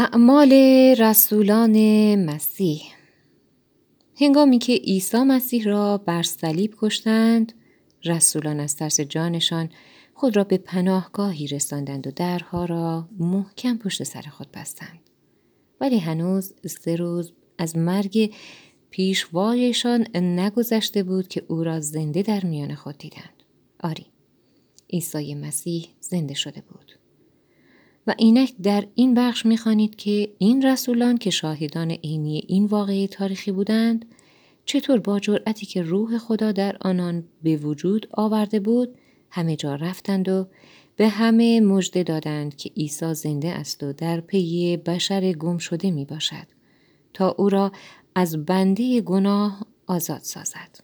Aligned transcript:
اعمال 0.00 0.52
رسولان 0.98 1.76
مسیح. 2.24 2.82
هنگامی 4.20 4.58
که 4.58 4.72
عیسی 4.72 5.16
مسیح 5.16 5.64
را 5.64 5.98
بر 5.98 6.22
صلیب 6.22 6.74
کشتند 6.78 7.52
رسولان 8.04 8.60
از 8.60 8.76
ترس 8.76 9.00
جانشان 9.00 9.68
خود 10.14 10.36
را 10.36 10.44
به 10.44 10.58
پناهگاهی 10.58 11.46
رساندند 11.46 12.06
و 12.06 12.10
درها 12.10 12.64
را 12.64 13.08
محکم 13.18 13.78
پشت 13.78 14.02
سر 14.02 14.22
خود 14.22 14.48
بستند. 14.54 15.00
ولی 15.80 15.98
هنوز 15.98 16.54
سه 16.66 16.96
روز 16.96 17.32
از 17.58 17.76
مرگ 17.76 18.34
پیشوایشان 18.90 20.16
نگذشته 20.16 21.02
بود 21.02 21.28
که 21.28 21.42
او 21.48 21.64
را 21.64 21.80
زنده 21.80 22.22
در 22.22 22.44
میان 22.44 22.74
خود 22.74 22.98
دیدند. 22.98 23.42
آری 23.80 24.06
عیسی 24.90 25.34
مسیح 25.34 25.88
زنده 26.00 26.34
شده 26.34 26.60
بود. 26.60 26.99
و 28.06 28.14
اینک 28.18 28.54
در 28.62 28.86
این 28.94 29.14
بخش 29.14 29.46
می‌خوانید 29.46 29.96
که 29.96 30.32
این 30.38 30.62
رسولان 30.62 31.18
که 31.18 31.30
شاهدان 31.30 31.90
عینی 31.90 32.44
این 32.48 32.64
واقعه 32.64 33.06
تاریخی 33.06 33.52
بودند 33.52 34.04
چطور 34.64 34.98
با 34.98 35.20
جرأتی 35.20 35.66
که 35.66 35.82
روح 35.82 36.18
خدا 36.18 36.52
در 36.52 36.76
آنان 36.80 37.24
به 37.42 37.56
وجود 37.56 38.08
آورده 38.12 38.60
بود 38.60 38.94
همه 39.30 39.56
جا 39.56 39.74
رفتند 39.74 40.28
و 40.28 40.46
به 40.96 41.08
همه 41.08 41.60
مژده 41.60 42.02
دادند 42.02 42.56
که 42.56 42.70
عیسی 42.76 43.14
زنده 43.14 43.48
است 43.48 43.82
و 43.82 43.92
در 43.92 44.20
پی 44.20 44.76
بشر 44.76 45.32
گم 45.32 45.58
شده 45.58 45.90
می 45.90 46.04
باشد 46.04 46.46
تا 47.14 47.34
او 47.38 47.48
را 47.48 47.72
از 48.14 48.44
بنده 48.44 49.00
گناه 49.00 49.66
آزاد 49.86 50.20
سازد. 50.22 50.78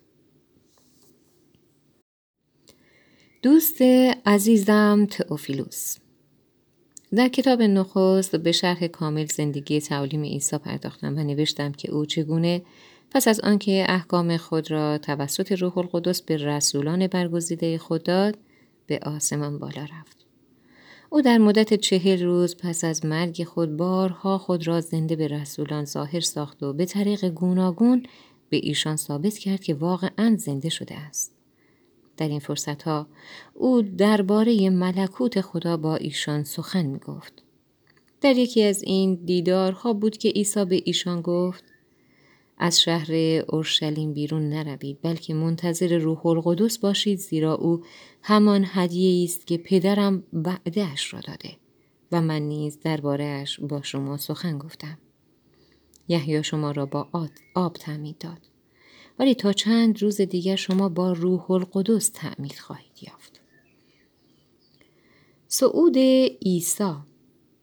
دوست 3.42 3.82
عزیزم 4.26 5.06
تئوفیلوس 5.10 5.96
در 7.16 7.28
کتاب 7.28 7.62
نخست 7.62 8.36
به 8.36 8.52
شرح 8.52 8.86
کامل 8.86 9.26
زندگی 9.26 9.80
تعالیم 9.80 10.22
عیسی 10.22 10.58
پرداختم 10.58 11.18
و 11.18 11.24
نوشتم 11.24 11.72
که 11.72 11.90
او 11.90 12.06
چگونه 12.06 12.62
پس 13.10 13.28
از 13.28 13.40
آنکه 13.40 13.86
احکام 13.88 14.36
خود 14.36 14.70
را 14.70 14.98
توسط 14.98 15.52
روح 15.52 15.78
القدس 15.78 16.22
به 16.22 16.36
رسولان 16.36 17.06
برگزیده 17.06 17.78
خود 17.78 18.02
داد 18.02 18.38
به 18.86 19.00
آسمان 19.02 19.58
بالا 19.58 19.82
رفت. 19.82 20.26
او 21.10 21.22
در 21.22 21.38
مدت 21.38 21.74
چهل 21.74 22.22
روز 22.22 22.56
پس 22.56 22.84
از 22.84 23.04
مرگ 23.06 23.44
خود 23.44 23.76
بارها 23.76 24.38
خود 24.38 24.66
را 24.66 24.80
زنده 24.80 25.16
به 25.16 25.28
رسولان 25.28 25.84
ظاهر 25.84 26.20
ساخت 26.20 26.62
و 26.62 26.72
به 26.72 26.84
طریق 26.84 27.24
گوناگون 27.24 28.02
به 28.48 28.60
ایشان 28.62 28.96
ثابت 28.96 29.38
کرد 29.38 29.60
که 29.60 29.74
واقعا 29.74 30.36
زنده 30.38 30.68
شده 30.68 30.94
است. 30.94 31.35
در 32.16 32.28
این 32.28 32.38
فرصت 32.38 32.82
ها 32.82 33.06
او 33.54 33.82
درباره 33.82 34.70
ملکوت 34.70 35.40
خدا 35.40 35.76
با 35.76 35.96
ایشان 35.96 36.44
سخن 36.44 36.86
می 36.86 36.98
گفت. 36.98 37.42
در 38.20 38.36
یکی 38.36 38.62
از 38.62 38.82
این 38.82 39.14
دیدارها 39.14 39.92
بود 39.92 40.16
که 40.16 40.28
عیسی 40.28 40.64
به 40.64 40.82
ایشان 40.84 41.20
گفت 41.20 41.64
از 42.58 42.80
شهر 42.80 43.12
اورشلیم 43.48 44.12
بیرون 44.12 44.48
نروید 44.48 44.98
بلکه 45.02 45.34
منتظر 45.34 45.98
روح 45.98 46.26
القدس 46.26 46.78
باشید 46.78 47.18
زیرا 47.18 47.54
او 47.54 47.82
همان 48.22 48.64
هدیه 48.68 49.24
است 49.24 49.46
که 49.46 49.58
پدرم 49.58 50.22
وعدهاش 50.32 51.14
را 51.14 51.20
داده 51.20 51.50
و 52.12 52.22
من 52.22 52.42
نیز 52.42 52.80
دربارهاش 52.80 53.60
با 53.60 53.82
شما 53.82 54.16
سخن 54.16 54.58
گفتم 54.58 54.98
یحیی 56.08 56.44
شما 56.44 56.70
را 56.70 56.86
با 56.86 57.08
آب 57.54 57.72
تعمید 57.72 58.18
داد 58.18 58.55
ولی 59.18 59.34
تا 59.34 59.52
چند 59.52 60.02
روز 60.02 60.20
دیگر 60.20 60.56
شما 60.56 60.88
با 60.88 61.12
روح 61.12 61.50
القدس 61.50 62.08
تعمید 62.08 62.58
خواهید 62.58 63.02
یافت. 63.02 63.40
سعود 65.48 65.98
عیسی 66.42 66.94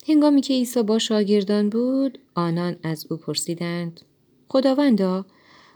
هنگامی 0.08 0.42
که 0.42 0.54
عیسی 0.54 0.84
با 0.84 1.00
شاگردان 1.00 1.70
بود 1.70 2.20
آنان 2.36 2.76
از 2.84 3.08
او 3.10 3.18
پرسیدند 3.18 4.02
خداوندا 4.50 5.26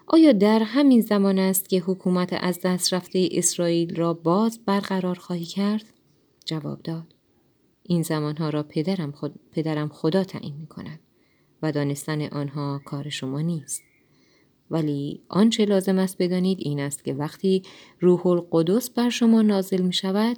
آیا 0.07 0.31
در 0.31 0.59
همین 0.59 1.01
زمان 1.01 1.39
است 1.39 1.69
که 1.69 1.79
حکومت 1.79 2.29
از 2.41 2.59
دست 2.63 2.93
رفته 2.93 3.29
اسرائیل 3.31 3.95
را 3.95 4.13
باز 4.13 4.59
برقرار 4.65 5.15
خواهی 5.15 5.45
کرد؟ 5.45 5.85
جواب 6.45 6.81
داد 6.81 7.15
این 7.83 8.03
زمانها 8.03 8.49
را 8.49 8.63
پدرم, 8.63 9.11
خود، 9.11 9.39
پدرم 9.51 9.89
خدا 9.89 10.23
تعیین 10.23 10.55
می 10.57 10.67
کند 10.67 10.99
و 11.61 11.71
دانستن 11.71 12.21
آنها 12.21 12.81
کار 12.85 13.09
شما 13.09 13.41
نیست. 13.41 13.83
ولی 14.71 15.21
آنچه 15.29 15.65
لازم 15.65 15.97
است 15.97 16.17
بدانید 16.19 16.57
این 16.61 16.79
است 16.79 17.03
که 17.03 17.13
وقتی 17.13 17.63
روح 17.99 18.27
القدس 18.27 18.89
بر 18.89 19.09
شما 19.09 19.41
نازل 19.41 19.81
می 19.81 19.93
شود 19.93 20.37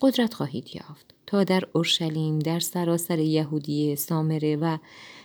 قدرت 0.00 0.34
خواهید 0.34 0.76
یافت. 0.76 1.14
تا 1.28 1.44
در 1.44 1.64
اورشلیم 1.72 2.38
در 2.38 2.60
سراسر 2.60 3.18
یهودی 3.18 3.96
سامره 3.96 4.56
و 4.56 4.78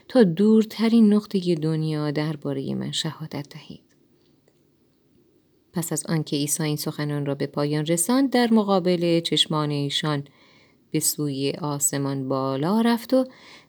تا 0.07 0.23
دورترین 0.23 1.13
نقطه 1.13 1.55
دنیا 1.55 2.11
درباره 2.11 2.75
من 2.75 2.91
شهادت 2.91 3.49
دهید. 3.49 3.83
پس 5.73 5.93
از 5.93 6.05
آنکه 6.05 6.35
عیسی 6.35 6.63
این 6.63 6.75
سخنان 6.75 7.25
را 7.25 7.35
به 7.35 7.47
پایان 7.47 7.85
رساند 7.85 8.29
در 8.29 8.53
مقابل 8.53 9.19
چشمان 9.19 9.71
ایشان 9.71 10.23
به 10.91 10.99
سوی 10.99 11.51
آسمان 11.51 12.29
بالا 12.29 12.81
رفت 12.81 13.13
و 13.13 13.25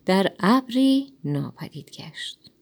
در 0.07 0.33
ابری 0.41 1.13
ناپدید 1.25 1.91
گشت. 1.91 2.54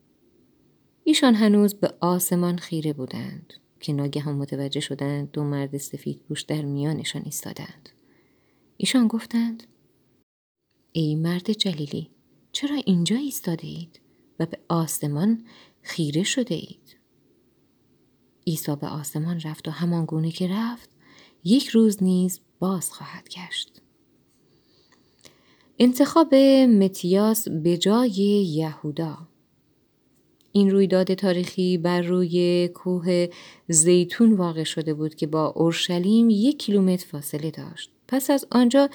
ایشان 1.04 1.34
هنوز 1.34 1.74
به 1.74 1.94
آسمان 2.00 2.58
خیره 2.58 2.92
بودند 2.92 3.52
که 3.80 3.92
ناگهان 3.92 4.34
متوجه 4.34 4.80
شدند 4.80 5.30
دو 5.30 5.44
مرد 5.44 5.76
سفید 5.76 6.20
پوش 6.28 6.42
در 6.42 6.62
میانشان 6.62 7.22
ایستادند. 7.24 7.88
ایشان 8.76 9.08
گفتند 9.08 9.62
ای 10.92 11.14
مرد 11.14 11.52
جلیلی 11.52 12.10
چرا 12.52 12.76
اینجا 12.86 13.16
ایستاده 13.16 13.66
اید 13.66 14.00
و 14.40 14.46
به 14.46 14.58
آسمان 14.68 15.44
خیره 15.82 16.22
شده 16.22 16.54
اید؟ 16.54 16.96
عیسی 18.46 18.76
به 18.76 18.86
آسمان 18.86 19.40
رفت 19.40 19.68
و 19.68 19.70
همان 19.70 20.04
گونه 20.04 20.30
که 20.30 20.48
رفت 20.50 20.90
یک 21.44 21.68
روز 21.68 22.02
نیز 22.02 22.40
باز 22.58 22.92
خواهد 22.92 23.28
گشت. 23.28 23.82
انتخاب 25.78 26.34
متیاس 26.34 27.48
به 27.48 27.78
جای 27.78 28.10
یهودا 28.46 29.31
این 30.52 30.70
رویداد 30.70 31.14
تاریخی 31.14 31.78
بر 31.78 32.02
روی 32.02 32.68
کوه 32.68 33.26
زیتون 33.68 34.32
واقع 34.32 34.64
شده 34.64 34.94
بود 34.94 35.14
که 35.14 35.26
با 35.26 35.46
اورشلیم 35.46 36.30
یک 36.30 36.58
کیلومتر 36.58 37.06
فاصله 37.06 37.50
داشت. 37.50 37.90
پس 38.08 38.30
از 38.30 38.46
آنجا 38.50 38.88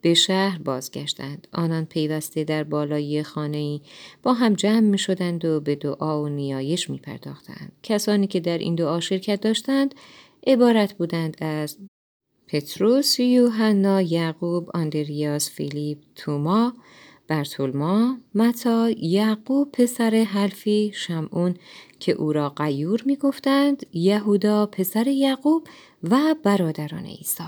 به 0.00 0.14
شهر 0.14 0.58
بازگشتند. 0.58 1.48
آنان 1.52 1.84
پیوسته 1.84 2.44
در 2.44 2.64
بالای 2.64 3.22
خانه 3.22 3.56
ای 3.56 3.80
با 4.22 4.32
هم 4.32 4.54
جمع 4.54 4.80
می 4.80 4.98
شدند 4.98 5.44
و 5.44 5.60
به 5.60 5.74
دعا 5.74 6.22
و 6.22 6.28
نیایش 6.28 6.90
می 6.90 6.98
پرداختند. 6.98 7.72
کسانی 7.82 8.26
که 8.26 8.40
در 8.40 8.58
این 8.58 8.74
دعا 8.74 9.00
شرکت 9.00 9.40
داشتند 9.40 9.94
عبارت 10.46 10.92
بودند 10.92 11.36
از 11.40 11.78
پتروس، 12.48 13.20
یوحنا، 13.20 14.02
یعقوب، 14.02 14.70
آندریاس، 14.74 15.50
فیلیپ، 15.50 15.98
توما، 16.14 16.74
برتولما، 17.28 18.16
متا، 18.34 18.90
یعقوب 18.90 19.72
پسر 19.72 20.14
حلفی، 20.14 20.92
شمعون 20.94 21.54
که 22.00 22.12
او 22.12 22.32
را 22.32 22.48
قیور 22.48 23.02
می 23.06 23.16
گفتند، 23.16 23.86
یهودا 23.92 24.66
پسر 24.66 25.06
یعقوب 25.06 25.68
و 26.02 26.34
برادران 26.42 27.06
عیسی. 27.06 27.44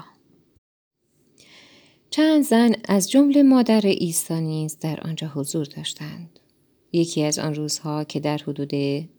چند 2.11 2.43
زن 2.43 2.73
از 2.85 3.11
جمله 3.11 3.43
مادر 3.43 3.81
عیسی 3.81 4.41
نیز 4.41 4.79
در 4.79 5.01
آنجا 5.01 5.29
حضور 5.29 5.65
داشتند. 5.65 6.41
یکی 6.93 7.25
از 7.25 7.39
آن 7.39 7.55
روزها 7.55 8.05
که 8.05 8.21
در 8.21 8.39
حدود 8.39 8.73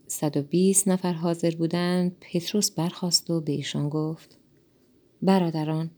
120 0.07 0.87
نفر 0.87 1.13
حاضر 1.13 1.51
بودند، 1.51 2.15
پتروس 2.19 2.71
برخاست 2.71 3.29
و 3.29 3.41
به 3.41 3.51
ایشان 3.51 3.89
گفت: 3.89 4.37
برادران، 5.21 5.91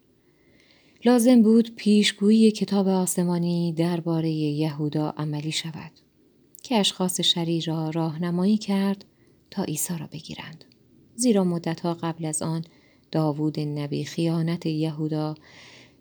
لازم 1.06 1.42
بود 1.42 1.76
پیشگویی 1.76 2.52
کتاب 2.52 2.88
آسمانی 2.88 3.74
درباره 3.74 4.30
یهودا 4.30 5.14
عملی 5.18 5.52
شود 5.52 5.92
که 6.64 6.76
اشخاص 6.80 7.22
شری 7.22 7.62
را 7.62 7.90
راهنمایی 7.90 8.58
کرد 8.58 9.06
تا 9.52 9.64
عیسی 9.64 9.98
را 9.98 10.08
بگیرند. 10.12 10.66
زیرا 11.16 11.44
مدتها 11.44 11.94
قبل 11.94 12.26
از 12.26 12.42
آن 12.42 12.66
داوود 13.12 13.60
نبی 13.60 14.04
خیانت 14.04 14.66
یهودا 14.66 15.36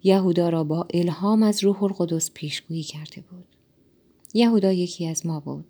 یهودا 0.03 0.49
را 0.49 0.65
با 0.65 0.89
الهام 0.95 1.43
از 1.43 1.65
روح 1.65 1.83
القدس 1.83 2.31
پیشگویی 2.35 2.83
کرده 2.83 3.21
بود. 3.31 3.47
یهودا 4.35 4.73
یکی 4.73 5.07
از 5.07 5.27
ما 5.27 5.41
بود. 5.41 5.65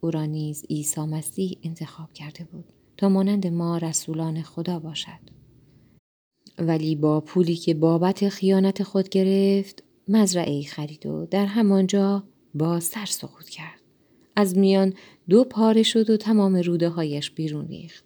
او 0.00 0.10
را 0.10 0.24
نیز 0.24 0.64
عیسی 0.70 1.00
مسیح 1.00 1.58
انتخاب 1.62 2.12
کرده 2.12 2.44
بود 2.44 2.64
تا 2.96 3.08
مانند 3.08 3.46
ما 3.46 3.78
رسولان 3.78 4.42
خدا 4.42 4.78
باشد. 4.78 5.37
ولی 6.58 6.96
با 6.96 7.20
پولی 7.20 7.56
که 7.56 7.74
بابت 7.74 8.28
خیانت 8.28 8.82
خود 8.82 9.08
گرفت 9.08 9.82
مزرعه 10.08 10.62
خرید 10.62 11.06
و 11.06 11.26
در 11.30 11.46
همانجا 11.46 12.24
با 12.54 12.80
سر 12.80 13.06
سقوط 13.06 13.48
کرد. 13.48 13.80
از 14.36 14.58
میان 14.58 14.94
دو 15.28 15.44
پاره 15.44 15.82
شد 15.82 16.10
و 16.10 16.16
تمام 16.16 16.56
روده 16.56 16.88
هایش 16.88 17.30
بیرون 17.30 17.68
ریخت. 17.68 18.04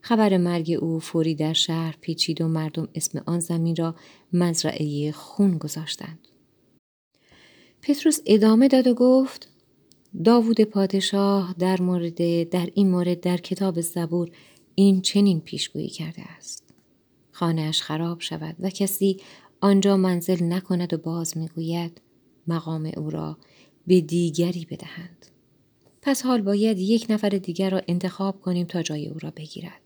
خبر 0.00 0.36
مرگ 0.36 0.78
او 0.80 0.98
فوری 1.00 1.34
در 1.34 1.52
شهر 1.52 1.96
پیچید 2.00 2.40
و 2.40 2.48
مردم 2.48 2.88
اسم 2.94 3.22
آن 3.26 3.40
زمین 3.40 3.76
را 3.76 3.94
مزرعه 4.32 5.12
خون 5.12 5.58
گذاشتند. 5.58 6.28
پتروس 7.82 8.20
ادامه 8.26 8.68
داد 8.68 8.86
و 8.86 8.94
گفت 8.94 9.48
داوود 10.24 10.60
پادشاه 10.60 11.54
در 11.58 11.82
مورد 11.82 12.48
در 12.48 12.68
این 12.74 12.90
مورد 12.90 13.20
در 13.20 13.36
کتاب 13.36 13.80
زبور 13.80 14.30
این 14.74 15.00
چنین 15.00 15.40
پیشگویی 15.40 15.88
کرده 15.88 16.22
است 16.22 16.69
خانهاش 17.40 17.82
خراب 17.82 18.20
شود 18.20 18.56
و 18.60 18.70
کسی 18.70 19.16
آنجا 19.60 19.96
منزل 19.96 20.44
نکند 20.44 20.94
و 20.94 20.98
باز 20.98 21.38
می‌گوید 21.38 22.00
مقام 22.46 22.90
او 22.96 23.10
را 23.10 23.38
به 23.86 24.00
دیگری 24.00 24.66
بدهند. 24.70 25.26
پس 26.02 26.22
حال 26.22 26.42
باید 26.42 26.78
یک 26.78 27.06
نفر 27.10 27.28
دیگر 27.28 27.70
را 27.70 27.82
انتخاب 27.88 28.40
کنیم 28.40 28.66
تا 28.66 28.82
جای 28.82 29.08
او 29.08 29.18
را 29.18 29.30
بگیرد 29.30 29.80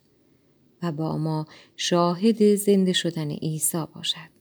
و 0.83 0.93
با 0.93 1.19
ما 1.19 1.47
شاهد 1.77 2.55
زنده 2.55 2.93
شدن 2.93 3.31
عیسی 3.31 3.85
باشد. 3.95 4.35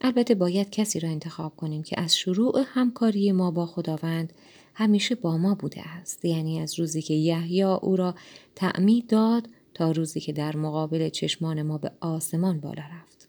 البته 0.00 0.34
باید 0.34 0.70
کسی 0.70 1.00
را 1.00 1.08
انتخاب 1.08 1.56
کنیم 1.56 1.82
که 1.82 2.00
از 2.00 2.16
شروع 2.16 2.64
همکاری 2.66 3.32
ما 3.32 3.50
با 3.50 3.66
خداوند 3.66 4.32
همیشه 4.74 5.14
با 5.14 5.36
ما 5.36 5.54
بوده 5.54 5.88
است 5.88 6.24
یعنی 6.24 6.60
از 6.60 6.78
روزی 6.78 7.02
که 7.02 7.14
یحیی 7.14 7.62
او 7.62 7.96
را 7.96 8.14
تعمید 8.54 9.06
داد 9.06 9.48
تا 9.78 9.90
روزی 9.90 10.20
که 10.20 10.32
در 10.32 10.56
مقابل 10.56 11.08
چشمان 11.08 11.62
ما 11.62 11.78
به 11.78 11.92
آسمان 12.00 12.60
بالا 12.60 12.82
رفت. 12.82 13.28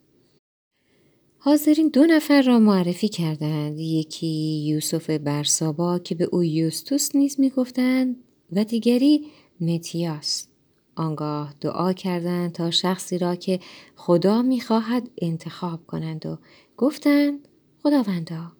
حاضرین 1.38 1.90
دو 1.90 2.06
نفر 2.06 2.42
را 2.42 2.60
معرفی 2.60 3.08
کردند. 3.08 3.80
یکی 3.80 4.64
یوسف 4.66 5.10
برسابا 5.10 6.00
که 6.00 6.16
به 6.16 6.24
او 6.24 6.44
یوستوس 6.44 7.16
نیز 7.16 7.40
می‌گفتند 7.40 8.16
و 8.52 8.64
دیگری 8.64 9.26
متیاس. 9.62 10.48
آنگاه 10.96 11.54
دعا 11.62 11.94
کردند 11.94 12.52
تا 12.52 12.72
شخصی 12.72 13.18
را 13.18 13.36
که 13.36 13.60
خدا 13.96 14.42
می‌خواهد 14.42 15.10
انتخاب 15.22 15.88
کنند 15.88 16.26
و 16.26 16.38
گفتند 16.78 17.48
خداوندا 17.84 18.52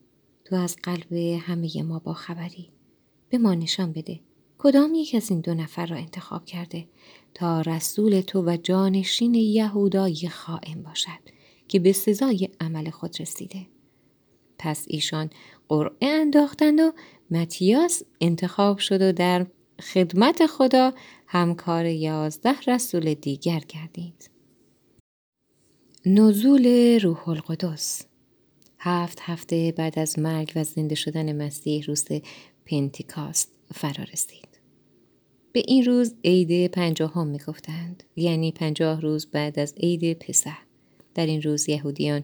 تو 0.46 0.56
از 0.56 0.76
قلب 0.84 1.14
همه 1.14 1.84
ما 1.84 2.00
با 2.00 2.14
خبری 2.14 2.70
به 3.30 3.38
ما 3.38 3.54
نشان 3.54 3.92
بده 3.92 4.20
کدام 4.58 4.94
یک 4.96 5.16
از 5.16 5.32
این 5.32 5.42
دو 5.42 5.54
نفر 5.54 5.86
را 5.86 5.98
انتخاب 5.98 6.46
کرده 6.46 6.88
تا 7.34 7.62
رسول 7.62 8.22
تو 8.22 8.44
و 8.46 8.58
جانشین 8.64 9.34
یهودای 9.36 10.30
خائن 10.30 10.84
باشد 10.84 11.20
که 11.68 11.80
به 11.80 11.92
سزای 11.92 12.50
عمل 12.62 12.90
خود 12.90 13.22
رسیده 13.22 13.68
پس 14.60 14.86
ایشان 14.88 15.30
قرعه 15.70 16.08
انداختند 16.08 16.80
و 16.80 16.92
متیاس 17.32 18.04
انتخاب 18.22 18.78
شد 18.78 19.02
و 19.02 19.12
در 19.12 19.46
خدمت 19.82 20.46
خدا 20.46 20.94
همکار 21.28 21.86
یازده 21.86 22.56
رسول 22.68 23.14
دیگر 23.14 23.60
گردید. 23.60 24.30
نزول 26.06 27.00
روح 27.00 27.30
القدس 27.30 28.06
هفت 28.80 29.20
هفته 29.22 29.74
بعد 29.78 30.00
از 30.00 30.20
مرگ 30.20 30.52
و 30.56 30.64
زنده 30.64 30.96
شدن 30.96 31.46
مسیح 31.46 31.86
روز 31.86 32.06
پنتیکاست 32.66 33.52
فرا 33.74 34.04
رسید. 34.14 34.49
به 35.52 35.64
این 35.68 35.86
روز 35.86 36.16
عید 36.24 36.72
پنجاهم 36.72 37.28
می‌گفتند 37.28 38.04
یعنی 38.16 38.52
پنجاه 38.52 39.02
روز 39.02 39.26
بعد 39.26 39.60
از 39.60 39.74
عید 39.78 40.14
پسح 40.20 40.58
در 41.16 41.26
این 41.26 41.42
روز 41.42 41.70
یهودیان 41.70 42.24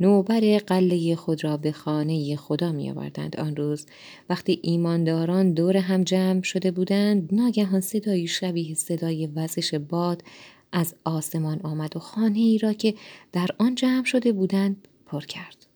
نوبر 0.00 0.58
قله 0.66 1.16
خود 1.16 1.44
را 1.44 1.56
به 1.56 1.72
خانه 1.72 2.36
خدا 2.36 2.72
می 2.72 2.90
آوردند 2.90 3.36
آن 3.36 3.56
روز 3.56 3.86
وقتی 4.30 4.60
ایمانداران 4.62 5.52
دور 5.52 5.76
هم 5.76 6.04
جمع 6.04 6.42
شده 6.42 6.70
بودند 6.70 7.34
ناگهان 7.34 7.80
صدایی 7.80 8.26
شبیه 8.26 8.74
صدای 8.74 9.26
وزش 9.26 9.74
باد 9.74 10.22
از 10.72 10.94
آسمان 11.04 11.60
آمد 11.62 11.96
و 11.96 12.00
خانه 12.00 12.38
ای 12.38 12.58
را 12.58 12.72
که 12.72 12.94
در 13.32 13.48
آن 13.58 13.74
جمع 13.74 14.04
شده 14.04 14.32
بودند 14.32 14.88
پر 15.06 15.20
کرد. 15.20 15.66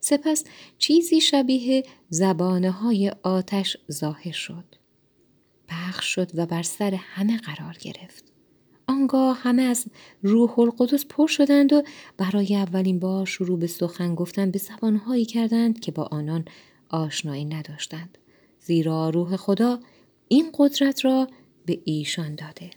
سپس 0.00 0.44
چیزی 0.78 1.20
شبیه 1.20 1.82
زبانه 2.10 2.70
های 2.70 3.12
آتش 3.22 3.76
ظاهر 3.92 4.32
شد. 4.32 4.77
پخش 5.68 6.14
شد 6.14 6.30
و 6.34 6.46
بر 6.46 6.62
سر 6.62 6.94
همه 6.94 7.38
قرار 7.38 7.76
گرفت. 7.80 8.24
آنگاه 8.88 9.38
همه 9.38 9.62
از 9.62 9.86
روح 10.22 10.58
القدس 10.58 11.06
پر 11.08 11.26
شدند 11.26 11.72
و 11.72 11.82
برای 12.16 12.56
اولین 12.56 12.98
بار 12.98 13.26
شروع 13.26 13.58
به 13.58 13.66
سخن 13.66 14.14
گفتن 14.14 14.50
به 14.50 14.58
زبانهایی 14.58 15.24
کردند 15.24 15.80
که 15.80 15.92
با 15.92 16.02
آنان 16.02 16.44
آشنایی 16.88 17.44
نداشتند. 17.44 18.18
زیرا 18.60 19.10
روح 19.10 19.36
خدا 19.36 19.80
این 20.28 20.50
قدرت 20.58 21.04
را 21.04 21.28
به 21.66 21.80
ایشان 21.84 22.34
داده. 22.34 22.70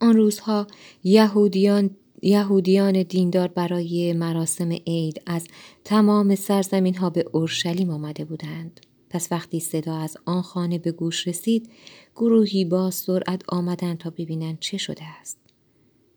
آن 0.00 0.16
روزها 0.16 0.66
یهودیان 1.04 1.90
یهودیان 2.22 3.02
دیندار 3.02 3.48
برای 3.48 4.12
مراسم 4.12 4.70
عید 4.86 5.22
از 5.26 5.46
تمام 5.84 6.34
سرزمین 6.34 6.94
ها 6.94 7.10
به 7.10 7.24
اورشلیم 7.32 7.90
آمده 7.90 8.24
بودند. 8.24 8.80
پس 9.14 9.32
وقتی 9.32 9.60
صدا 9.60 9.96
از 9.96 10.16
آن 10.24 10.42
خانه 10.42 10.78
به 10.78 10.92
گوش 10.92 11.28
رسید 11.28 11.70
گروهی 12.16 12.64
با 12.64 12.90
سرعت 12.90 13.42
آمدند 13.48 13.98
تا 13.98 14.10
ببینند 14.10 14.58
چه 14.58 14.78
شده 14.78 15.04
است. 15.04 15.38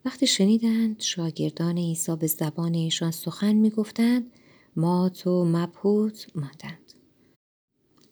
وقتی 0.05 0.27
شنیدند 0.27 1.01
شاگردان 1.01 1.77
عیسی 1.77 2.15
به 2.15 2.27
زبان 2.27 2.73
ایشان 2.73 3.11
سخن 3.11 3.53
می‌گفتند 3.53 4.31
مات 4.75 5.27
و 5.27 5.45
مبهوت 5.45 6.27
ماندند. 6.35 6.94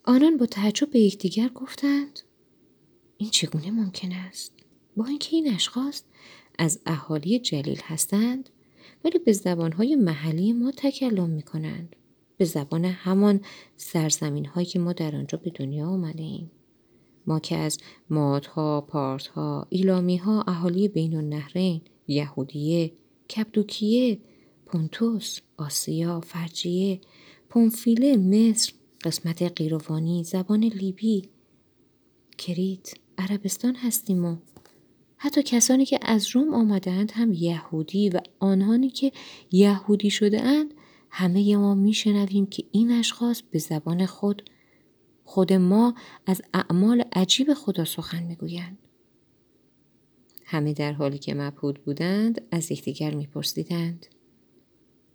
آنان 0.03 0.37
با 0.37 0.45
تعجب 0.45 0.89
به 0.89 0.99
یکدیگر 0.99 1.49
گفتند 1.49 2.19
این 3.17 3.29
چگونه 3.29 3.71
ممکن 3.71 4.11
است؟ 4.11 4.53
با 4.97 5.05
اینکه 5.05 5.35
این 5.35 5.53
اشخاص 5.53 6.01
از 6.59 6.79
اهالی 6.85 7.39
جلیل 7.39 7.81
هستند 7.83 8.49
ولی 9.03 9.19
به 9.19 9.33
زبانهای 9.33 9.95
محلی 9.95 10.53
ما 10.53 10.71
تکلم 10.71 11.29
می 11.29 11.43
کنند. 11.43 11.95
به 12.37 12.45
زبان 12.45 12.85
همان 12.85 13.41
سرزمین 13.77 14.45
هایی 14.45 14.67
که 14.67 14.79
ما 14.79 14.93
در 14.93 15.15
آنجا 15.15 15.37
به 15.37 15.49
دنیا 15.49 15.87
آمده 15.87 16.23
ایم. 16.23 16.51
ما 17.27 17.39
که 17.39 17.55
از 17.55 17.77
مادها، 18.09 18.81
پارتها، 18.81 19.67
ایلامی 19.69 20.17
ها، 20.17 20.43
اهالی 20.47 20.87
بین 20.87 21.15
النهرین، 21.15 21.81
یهودیه، 22.07 22.91
کپدوکیه، 23.35 24.19
پونتوس، 24.65 25.39
آسیا، 25.57 26.21
فرجیه، 26.21 27.01
پونفیله، 27.49 28.17
مصر، 28.17 28.73
قسمت 29.03 29.41
قیروانی، 29.41 30.23
زبان 30.23 30.63
لیبی، 30.63 31.29
کریت، 32.37 32.93
عربستان 33.17 33.75
هستیم 33.75 34.25
و 34.25 34.37
حتی 35.17 35.43
کسانی 35.43 35.85
که 35.85 35.99
از 36.01 36.35
روم 36.35 36.53
آمدند 36.53 37.11
هم 37.11 37.33
یهودی 37.33 38.09
و 38.09 38.19
آنهانی 38.39 38.89
که 38.89 39.11
یهودی 39.51 40.09
شده 40.09 40.41
اند 40.41 40.73
همه 41.09 41.57
ما 41.57 41.75
میشنویم 41.75 42.45
که 42.45 42.63
این 42.71 42.91
اشخاص 42.91 43.41
به 43.41 43.59
زبان 43.59 44.05
خود 44.05 44.49
خود 45.23 45.53
ما 45.53 45.95
از 46.25 46.41
اعمال 46.53 47.03
عجیب 47.13 47.53
خدا 47.53 47.85
سخن 47.85 48.23
می‌گویند. 48.23 48.77
همه 50.45 50.73
در 50.73 50.93
حالی 50.93 51.17
که 51.17 51.33
مبهود 51.33 51.83
بودند 51.83 52.41
از 52.51 52.71
یکدیگر 52.71 53.15
میپرسیدند 53.15 54.05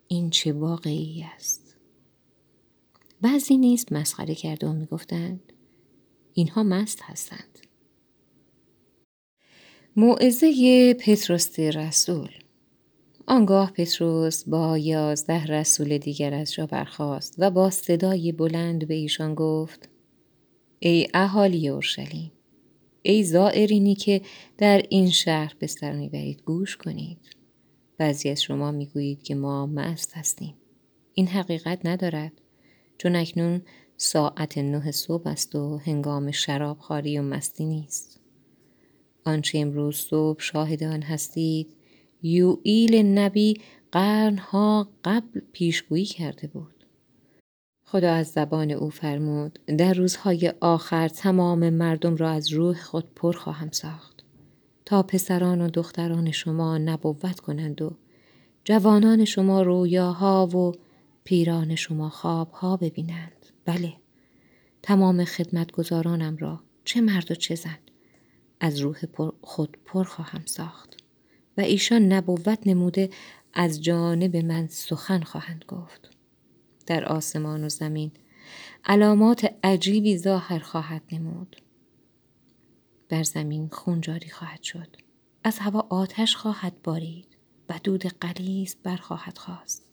این 0.07 0.29
چه 0.29 0.53
واقعی 0.53 1.23
است؟ 1.23 1.77
بعضی 3.21 3.57
نیز 3.57 3.85
مسخره 3.91 4.35
کرده 4.35 4.67
و 4.67 4.73
می‌گفتند 4.73 5.53
اینها 6.33 6.63
مست 6.63 7.01
هستند. 7.01 7.59
موعظه 9.95 10.93
پتروس 10.93 11.59
رسول 11.59 12.29
آنگاه 13.27 13.71
پتروس 13.71 14.43
با 14.43 14.77
یازده 14.77 15.45
رسول 15.45 15.97
دیگر 15.97 16.33
از 16.33 16.53
جا 16.53 16.65
برخاست 16.65 17.35
و 17.37 17.51
با 17.51 17.69
صدای 17.69 18.31
بلند 18.31 18.87
به 18.87 18.93
ایشان 18.93 19.35
گفت 19.35 19.89
ای 20.79 21.07
اهالی 21.13 21.69
اورشلیم 21.69 22.31
ای 23.01 23.23
زائرینی 23.23 23.95
که 23.95 24.21
در 24.57 24.81
این 24.89 25.09
شهر 25.09 25.55
به 25.59 25.67
سر 25.67 25.93
می‌برید 25.93 26.41
گوش 26.41 26.77
کنید. 26.77 27.35
بعضی 27.97 28.29
از 28.29 28.41
شما 28.41 28.71
می‌گویید 28.71 29.23
که 29.23 29.35
ما 29.35 29.65
مست 29.65 30.17
هستیم. 30.17 30.55
این 31.13 31.27
حقیقت 31.27 31.85
ندارد 31.85 32.31
چون 32.97 33.15
اکنون 33.15 33.61
ساعت 33.97 34.57
نه 34.57 34.91
صبح 34.91 35.27
است 35.27 35.55
و 35.55 35.77
هنگام 35.77 36.31
شراب 36.31 36.79
خاری 36.79 37.19
و 37.19 37.21
مستی 37.21 37.65
نیست. 37.65 38.19
آنچه 39.25 39.59
امروز 39.59 39.95
صبح 39.95 40.39
شاهد 40.41 40.83
آن 40.83 41.01
هستید 41.01 41.80
یوئیل 42.23 42.95
نبی 42.95 43.61
قرنها 43.91 44.87
قبل 45.03 45.41
پیشگویی 45.51 46.05
کرده 46.05 46.47
بود. 46.47 46.85
خدا 47.83 48.13
از 48.13 48.27
زبان 48.27 48.71
او 48.71 48.89
فرمود 48.89 49.59
در 49.77 49.93
روزهای 49.93 50.53
آخر 50.59 51.07
تمام 51.07 51.69
مردم 51.69 52.15
را 52.15 52.29
از 52.29 52.53
روح 52.53 52.81
خود 52.81 53.13
پر 53.15 53.31
خواهم 53.31 53.71
ساخت. 53.71 54.23
تا 54.85 55.03
پسران 55.03 55.61
و 55.61 55.69
دختران 55.69 56.31
شما 56.31 56.77
نبوت 56.77 57.39
کنند 57.39 57.81
و 57.81 57.91
جوانان 58.63 59.25
شما 59.25 59.61
رویاها 59.61 60.47
و 60.47 60.71
پیران 61.23 61.75
شما 61.75 62.09
خوابها 62.09 62.77
ببینند. 62.77 63.45
بله 63.65 63.93
تمام 64.81 65.25
خدمتگزارانم 65.25 66.37
را 66.37 66.59
چه 66.85 67.01
مرد 67.01 67.31
و 67.31 67.35
چه 67.35 67.55
زن 67.55 67.77
از 68.59 68.79
روح 68.79 68.97
خود 69.41 69.77
پر 69.85 70.03
خواهم 70.03 70.41
ساخت. 70.45 71.00
و 71.57 71.61
ایشان 71.61 72.13
نبوت 72.13 72.59
نموده 72.65 73.09
از 73.53 73.83
جانب 73.83 74.35
من 74.35 74.67
سخن 74.67 75.21
خواهند 75.21 75.65
گفت. 75.67 76.09
در 76.85 77.05
آسمان 77.05 77.63
و 77.63 77.69
زمین 77.69 78.11
علامات 78.85 79.53
عجیبی 79.63 80.17
ظاهر 80.17 80.59
خواهد 80.59 81.01
نمود. 81.11 81.55
بر 83.09 83.23
زمین 83.23 83.69
خون 83.69 84.01
جاری 84.01 84.29
خواهد 84.29 84.63
شد. 84.63 84.87
از 85.43 85.59
هوا 85.59 85.87
آتش 85.89 86.35
خواهد 86.35 86.81
بارید 86.83 87.27
و 87.69 87.79
دود 87.83 88.03
قلیز 88.03 88.75
برخواهد 88.83 89.37
خواست 89.37 89.85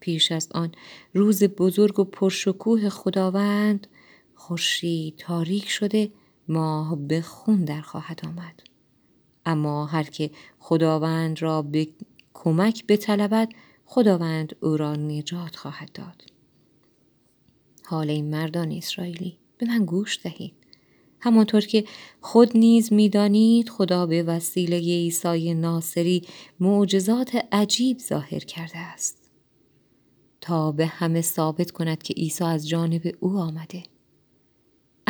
پیش 0.00 0.32
از 0.32 0.48
آن 0.52 0.72
روز 1.14 1.44
بزرگ 1.44 1.98
و 1.98 2.04
پرشکوه 2.04 2.88
خداوند 2.88 3.86
خورشید 4.34 5.16
تاریک 5.16 5.68
شده 5.68 6.12
ماه 6.48 6.96
به 6.96 7.20
خون 7.20 7.64
در 7.64 7.80
خواهد 7.80 8.20
آمد. 8.24 8.69
اما 9.50 9.86
هر 9.86 10.02
که 10.02 10.30
خداوند 10.58 11.42
را 11.42 11.62
به 11.62 11.88
کمک 12.34 12.86
بطلبد 12.86 13.48
خداوند 13.84 14.56
او 14.62 14.76
را 14.76 14.96
نجات 14.96 15.56
خواهد 15.56 15.92
داد. 15.92 16.22
حال 17.84 18.10
این 18.10 18.30
مردان 18.30 18.72
اسرائیلی 18.72 19.38
به 19.58 19.66
من 19.66 19.84
گوش 19.84 20.18
دهید. 20.22 20.52
همانطور 21.20 21.60
که 21.60 21.84
خود 22.20 22.56
نیز 22.56 22.92
می‌دانید 22.92 23.68
خدا 23.68 24.06
به 24.06 24.22
وسیله 24.22 24.76
عیسی 24.76 25.54
ناصری 25.54 26.22
معجزات 26.60 27.46
عجیب 27.52 27.98
ظاهر 27.98 28.38
کرده 28.38 28.78
است. 28.78 29.30
تا 30.40 30.72
به 30.72 30.86
همه 30.86 31.20
ثابت 31.20 31.70
کند 31.70 32.02
که 32.02 32.14
عیسی 32.14 32.44
از 32.44 32.68
جانب 32.68 33.14
او 33.20 33.38
آمده. 33.38 33.82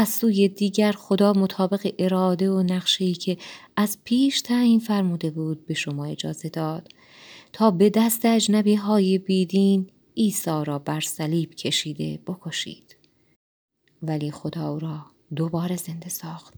از 0.00 0.08
سوی 0.08 0.48
دیگر 0.48 0.92
خدا 0.92 1.32
مطابق 1.32 1.94
اراده 1.98 2.50
و 2.50 2.62
نقشه‌ای 2.62 3.12
که 3.12 3.36
از 3.76 3.98
پیش 4.04 4.40
تعیین 4.40 4.80
فرموده 4.80 5.30
بود 5.30 5.66
به 5.66 5.74
شما 5.74 6.04
اجازه 6.04 6.48
داد. 6.48 6.88
تا 7.52 7.70
به 7.70 7.90
دست 7.90 8.24
اجنبی 8.24 8.74
های 8.74 9.18
بیدین 9.18 9.90
عیسی 10.16 10.64
را 10.64 10.78
بر 10.78 11.00
صلیب 11.00 11.54
کشیده 11.54 12.18
بکشید. 12.26 12.96
ولی 14.02 14.30
خدا 14.30 14.70
او 14.70 14.78
را 14.78 15.06
دوباره 15.36 15.76
زنده 15.76 16.08
ساخت 16.08 16.54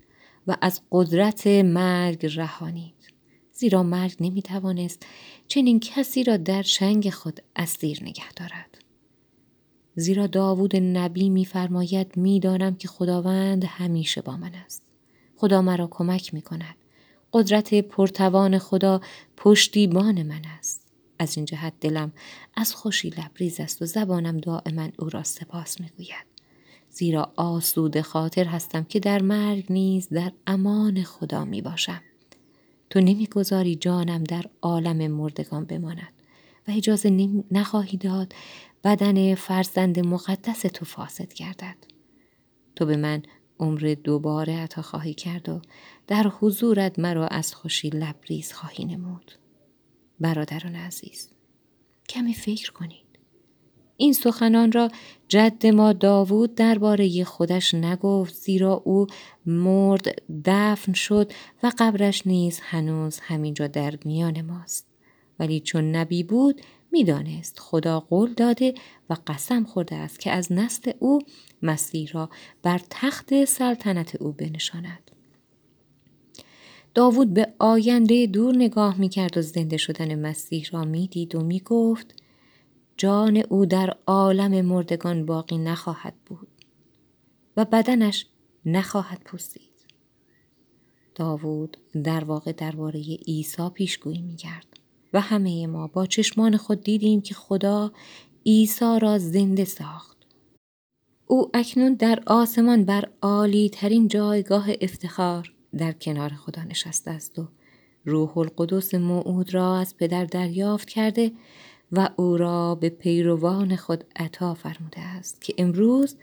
و 0.46 0.56
از 0.60 0.80
قدرت 0.90 1.46
مرگ 1.46 2.26
رهانید. 2.36 3.12
زیرا 3.52 3.82
مرگ 3.82 4.16
نمی‌توانست 4.20 5.06
چنین 5.48 5.80
کسی 5.80 6.24
را 6.24 6.36
در 6.36 6.62
چنگ 6.62 7.10
خود 7.10 7.40
اسیر 7.56 8.02
نگه 8.02 8.32
دارد. 8.36 8.71
زیرا 9.96 10.26
داوود 10.26 10.76
نبی 10.76 11.28
میفرماید 11.28 12.16
می‌دانم 12.16 12.74
که 12.74 12.88
خداوند 12.88 13.64
همیشه 13.64 14.22
با 14.22 14.36
من 14.36 14.54
است. 14.54 14.82
خدا 15.36 15.62
مرا 15.62 15.86
کمک 15.90 16.34
می 16.34 16.42
کند 16.42 16.74
قدرت 17.32 17.74
پرتوان 17.74 18.58
خدا 18.58 19.00
پشتیبان 19.36 20.22
من 20.22 20.42
است. 20.58 20.82
از 21.18 21.36
این 21.36 21.46
جهت 21.46 21.72
دلم 21.80 22.12
از 22.56 22.74
خوشی 22.74 23.10
لبریز 23.10 23.60
است 23.60 23.82
و 23.82 23.86
زبانم 23.86 24.38
دائما 24.38 24.88
او 24.98 25.08
را 25.08 25.22
سپاس 25.22 25.80
می‌گوید. 25.80 26.26
زیرا 26.90 27.32
آسود 27.36 28.00
خاطر 28.00 28.44
هستم 28.44 28.84
که 28.84 29.00
در 29.00 29.22
مرگ 29.22 29.64
نیز 29.70 30.08
در 30.08 30.32
امان 30.46 31.02
خدا 31.02 31.44
می 31.44 31.62
باشم. 31.62 32.00
تو 32.90 33.00
نمی‌گذاری 33.00 33.76
جانم 33.76 34.24
در 34.24 34.44
عالم 34.62 35.10
مردگان 35.12 35.64
بماند. 35.64 36.12
و 36.68 36.70
اجازه 36.70 37.28
نخواهی 37.50 37.98
داد 37.98 38.34
بدن 38.84 39.34
فرزند 39.34 39.98
مقدس 39.98 40.60
تو 40.60 40.84
فاسد 40.84 41.34
گردد. 41.34 41.76
تو 42.76 42.86
به 42.86 42.96
من 42.96 43.22
عمر 43.60 43.96
دوباره 44.04 44.52
عطا 44.52 44.82
خواهی 44.82 45.14
کرد 45.14 45.48
و 45.48 45.60
در 46.06 46.32
حضورت 46.40 46.98
مرا 46.98 47.26
از 47.26 47.54
خوشی 47.54 47.90
لبریز 47.90 48.52
خواهی 48.52 48.84
نمود. 48.84 49.32
برادران 50.20 50.74
عزیز 50.74 51.28
کمی 52.08 52.34
فکر 52.34 52.72
کنید. 52.72 53.02
این 53.96 54.12
سخنان 54.12 54.72
را 54.72 54.88
جد 55.28 55.66
ما 55.66 55.92
داوود 55.92 56.54
درباره 56.54 57.24
خودش 57.24 57.74
نگفت 57.74 58.34
زیرا 58.34 58.82
او 58.84 59.06
مرد 59.46 60.22
دفن 60.44 60.92
شد 60.92 61.32
و 61.62 61.72
قبرش 61.78 62.26
نیز 62.26 62.60
هنوز 62.62 63.18
همینجا 63.20 63.66
در 63.66 63.98
میان 64.04 64.42
ماست 64.42 64.91
ولی 65.38 65.60
چون 65.60 65.96
نبی 65.96 66.22
بود 66.22 66.60
می‌دانست 66.92 67.58
خدا 67.58 68.00
قول 68.00 68.32
داده 68.32 68.74
و 69.10 69.16
قسم 69.26 69.64
خورده 69.64 69.96
است 69.96 70.20
که 70.20 70.30
از 70.30 70.52
نسل 70.52 70.92
او 70.98 71.18
مسیح 71.62 72.10
را 72.12 72.30
بر 72.62 72.80
تخت 72.90 73.44
سلطنت 73.44 74.22
او 74.22 74.32
بنشاند 74.32 75.10
داوود 76.94 77.34
به 77.34 77.54
آینده 77.58 78.26
دور 78.26 78.56
نگاه 78.56 79.00
می‌کرد 79.00 79.38
و 79.38 79.42
زنده 79.42 79.76
شدن 79.76 80.26
مسیح 80.26 80.66
را 80.72 80.84
می‌دید 80.84 81.34
و 81.34 81.40
می‌گفت 81.40 82.14
جان 82.96 83.36
او 83.36 83.66
در 83.66 83.96
عالم 84.06 84.66
مردگان 84.66 85.26
باقی 85.26 85.58
نخواهد 85.58 86.14
بود 86.26 86.48
و 87.56 87.64
بدنش 87.64 88.26
نخواهد 88.66 89.20
پوسید. 89.24 89.72
داوود 91.14 91.76
در 92.04 92.24
واقع 92.24 92.52
درباره 92.52 93.00
عیسی 93.00 93.68
پیشگویی 93.74 94.22
می‌کرد 94.22 94.71
و 95.12 95.20
همه 95.20 95.66
ما 95.66 95.86
با 95.86 96.06
چشمان 96.06 96.56
خود 96.56 96.80
دیدیم 96.80 97.20
که 97.20 97.34
خدا 97.34 97.92
عیسی 98.46 98.98
را 99.00 99.18
زنده 99.18 99.64
ساخت. 99.64 100.16
او 101.26 101.50
اکنون 101.54 101.94
در 101.94 102.22
آسمان 102.26 102.84
بر 102.84 103.08
عالی 103.22 103.70
ترین 103.70 104.08
جایگاه 104.08 104.68
افتخار 104.80 105.52
در 105.78 105.92
کنار 105.92 106.30
خدا 106.30 106.62
نشسته 106.62 107.10
است 107.10 107.38
و 107.38 107.48
روح 108.04 108.38
القدس 108.38 108.94
موعود 108.94 109.54
را 109.54 109.78
از 109.78 109.96
پدر 109.96 110.24
دریافت 110.24 110.88
کرده 110.88 111.32
و 111.92 112.08
او 112.16 112.36
را 112.36 112.74
به 112.74 112.88
پیروان 112.88 113.76
خود 113.76 114.04
عطا 114.16 114.54
فرموده 114.54 115.00
است 115.00 115.42
که 115.42 115.54
امروز 115.58 116.16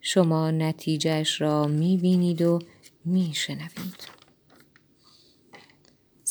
شما 0.00 0.50
نتیجهش 0.50 1.40
را 1.40 1.66
می 1.66 1.96
بینید 1.96 2.42
و 2.42 2.58
می 3.04 3.30
شنوید. 3.34 4.21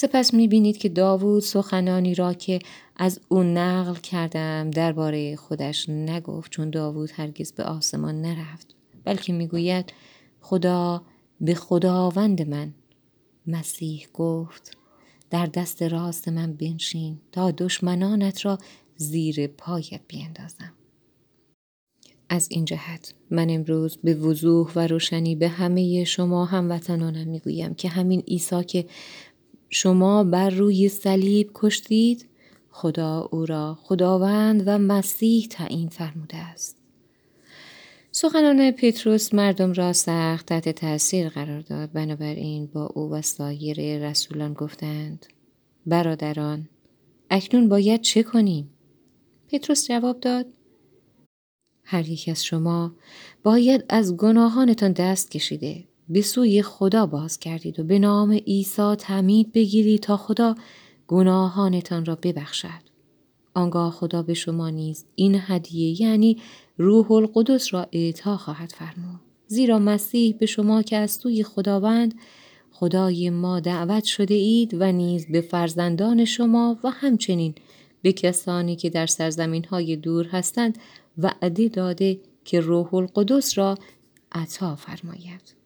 سپس 0.01 0.33
می 0.33 0.47
بینید 0.47 0.77
که 0.77 0.89
داوود 0.89 1.43
سخنانی 1.43 2.15
را 2.15 2.33
که 2.33 2.59
از 2.95 3.19
او 3.29 3.43
نقل 3.43 3.95
کردم 3.95 4.71
درباره 4.71 5.35
خودش 5.35 5.89
نگفت 5.89 6.51
چون 6.51 6.69
داوود 6.69 7.09
هرگز 7.13 7.51
به 7.51 7.63
آسمان 7.63 8.21
نرفت 8.21 8.75
بلکه 9.03 9.33
می‌گوید 9.33 9.93
خدا 10.39 11.01
به 11.41 11.55
خداوند 11.55 12.49
من 12.49 12.73
مسیح 13.47 14.07
گفت 14.13 14.77
در 15.29 15.45
دست 15.45 15.83
راست 15.83 16.27
من 16.27 16.53
بنشین 16.53 17.17
تا 17.31 17.51
دشمنانت 17.51 18.45
را 18.45 18.57
زیر 18.95 19.47
پایت 19.47 20.01
بیندازم. 20.07 20.73
از 22.29 22.47
این 22.51 22.65
جهت 22.65 23.13
من 23.29 23.49
امروز 23.49 23.97
به 24.03 24.13
وضوح 24.13 24.71
و 24.75 24.87
روشنی 24.87 25.35
به 25.35 25.47
همه 25.47 26.03
شما 26.03 26.45
هموطنانم 26.45 27.27
می‌گویم 27.27 27.73
که 27.73 27.89
همین 27.89 28.19
عیسی 28.19 28.63
که 28.63 28.85
شما 29.73 30.23
بر 30.23 30.49
روی 30.49 30.89
صلیب 30.89 31.51
کشتید؟ 31.53 32.25
خدا 32.69 33.29
او 33.31 33.45
را 33.45 33.77
خداوند 33.81 34.63
و 34.65 34.77
مسیح 34.77 35.47
تعیین 35.49 35.89
فرموده 35.89 36.37
است. 36.37 36.77
سخنان 38.11 38.71
پتروس 38.71 39.33
مردم 39.33 39.73
را 39.73 39.93
سخت 39.93 40.45
تحت 40.45 40.69
تاثیر 40.69 41.29
قرار 41.29 41.61
داد. 41.61 41.91
بنابراین 41.91 42.65
با 42.65 42.85
او 42.85 43.11
و 43.11 43.21
سایر 43.21 44.09
رسولان 44.09 44.53
گفتند 44.53 45.25
برادران 45.85 46.69
اکنون 47.29 47.69
باید 47.69 48.01
چه 48.01 48.23
کنیم؟ 48.23 48.69
پتروس 49.47 49.87
جواب 49.87 50.19
داد 50.19 50.45
هر 51.83 52.09
یک 52.09 52.29
از 52.29 52.43
شما 52.45 52.95
باید 53.43 53.85
از 53.89 54.17
گناهانتان 54.17 54.91
دست 54.91 55.31
کشیده. 55.31 55.83
به 56.11 56.21
سوی 56.21 56.61
خدا 56.61 57.05
باز 57.05 57.39
کردید 57.39 57.79
و 57.79 57.83
به 57.83 57.99
نام 57.99 58.31
عیسی 58.31 58.95
تعمید 58.95 59.51
بگیرید 59.51 59.99
تا 59.99 60.17
خدا 60.17 60.55
گناهانتان 61.07 62.05
را 62.05 62.15
ببخشد 62.15 62.91
آنگاه 63.53 63.91
خدا 63.91 64.23
به 64.23 64.33
شما 64.33 64.69
نیز 64.69 65.05
این 65.15 65.39
هدیه 65.39 66.01
یعنی 66.01 66.37
روح 66.77 67.11
القدس 67.11 67.73
را 67.73 67.87
اعطا 67.91 68.37
خواهد 68.37 68.71
فرمود 68.71 69.19
زیرا 69.47 69.79
مسیح 69.79 70.35
به 70.39 70.45
شما 70.45 70.81
که 70.81 70.97
از 70.97 71.11
سوی 71.11 71.43
خداوند 71.43 72.13
خدای 72.71 73.29
ما 73.29 73.59
دعوت 73.59 74.03
شده 74.03 74.33
اید 74.33 74.73
و 74.73 74.91
نیز 74.91 75.27
به 75.31 75.41
فرزندان 75.41 76.25
شما 76.25 76.77
و 76.83 76.89
همچنین 76.89 77.55
به 78.01 78.13
کسانی 78.13 78.75
که 78.75 78.89
در 78.89 79.05
سرزمین 79.05 79.65
های 79.65 79.95
دور 79.95 80.27
هستند 80.27 80.77
وعده 81.17 81.67
داده 81.67 82.19
که 82.45 82.59
روح 82.59 82.93
القدس 82.93 83.57
را 83.57 83.77
عطا 84.31 84.75
فرماید. 84.75 85.60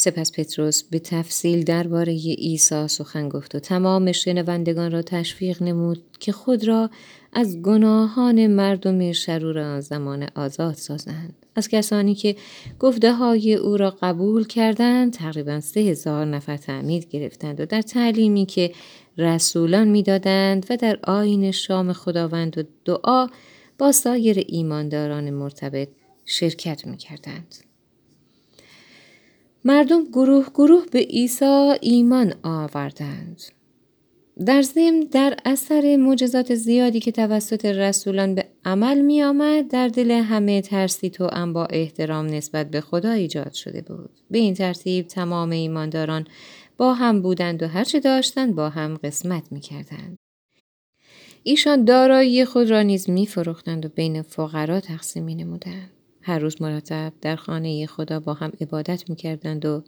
سپس 0.00 0.32
پتروس 0.32 0.82
به 0.82 0.98
تفصیل 0.98 1.64
درباره 1.64 2.12
عیسی 2.12 2.88
سخن 2.88 3.28
گفت 3.28 3.54
و 3.54 3.58
تمام 3.58 4.12
شنوندگان 4.12 4.90
را 4.90 5.02
تشویق 5.02 5.62
نمود 5.62 6.02
که 6.20 6.32
خود 6.32 6.68
را 6.68 6.90
از 7.32 7.62
گناهان 7.62 8.46
مردم 8.46 9.12
شرور 9.12 9.58
آن 9.58 9.80
زمان 9.80 10.28
آزاد 10.34 10.74
سازند. 10.74 11.34
از 11.54 11.68
کسانی 11.68 12.14
که 12.14 12.36
گفته 12.78 13.12
های 13.12 13.54
او 13.54 13.76
را 13.76 13.90
قبول 14.02 14.46
کردند 14.46 15.12
تقریبا 15.12 15.60
سه 15.60 15.80
هزار 15.80 16.26
نفر 16.26 16.56
تعمید 16.56 17.08
گرفتند 17.08 17.60
و 17.60 17.66
در 17.66 17.82
تعلیمی 17.82 18.46
که 18.46 18.72
رسولان 19.16 19.88
می‌دادند 19.88 20.66
و 20.70 20.76
در 20.76 20.98
آین 21.04 21.50
شام 21.50 21.92
خداوند 21.92 22.58
و 22.58 22.62
دعا 22.84 23.26
با 23.78 23.92
سایر 23.92 24.44
ایمانداران 24.48 25.30
مرتبط 25.30 25.88
شرکت 26.24 26.86
می 26.86 26.96
کردند. 26.96 27.54
مردم 29.64 30.04
گروه 30.04 30.46
گروه 30.54 30.86
به 30.92 30.98
عیسی 30.98 31.74
ایمان 31.80 32.34
آوردند. 32.42 33.42
در 34.46 34.62
ضمن 34.62 35.00
در 35.00 35.36
اثر 35.44 35.96
معجزات 35.96 36.54
زیادی 36.54 37.00
که 37.00 37.12
توسط 37.12 37.64
رسولان 37.64 38.34
به 38.34 38.44
عمل 38.64 39.00
می 39.00 39.22
آمد 39.22 39.68
در 39.68 39.88
دل 39.88 40.10
همه 40.10 40.60
ترسی 40.60 41.10
تو 41.10 41.28
ام 41.32 41.52
با 41.52 41.64
احترام 41.64 42.26
نسبت 42.26 42.70
به 42.70 42.80
خدا 42.80 43.10
ایجاد 43.10 43.52
شده 43.52 43.80
بود. 43.80 44.10
به 44.30 44.38
این 44.38 44.54
ترتیب 44.54 45.06
تمام 45.06 45.50
ایمانداران 45.50 46.26
با 46.76 46.94
هم 46.94 47.22
بودند 47.22 47.62
و 47.62 47.66
هرچه 47.66 48.00
داشتند 48.00 48.54
با 48.54 48.68
هم 48.68 48.96
قسمت 48.96 49.52
می 49.52 49.60
کردند. 49.60 50.16
ایشان 51.42 51.84
دارایی 51.84 52.44
خود 52.44 52.70
را 52.70 52.82
نیز 52.82 53.10
می 53.10 53.26
فروختند 53.26 53.86
و 53.86 53.88
بین 53.88 54.22
فقرا 54.22 54.80
تقسیم 54.80 55.24
می 55.24 55.34
نمودند. 55.34 55.90
هر 56.28 56.38
روز 56.38 56.62
مرتب 56.62 57.12
در 57.20 57.36
خانه 57.36 57.86
خدا 57.86 58.20
با 58.20 58.34
هم 58.34 58.52
عبادت 58.60 59.10
می 59.10 59.16
کردند 59.16 59.64
و 59.64 59.82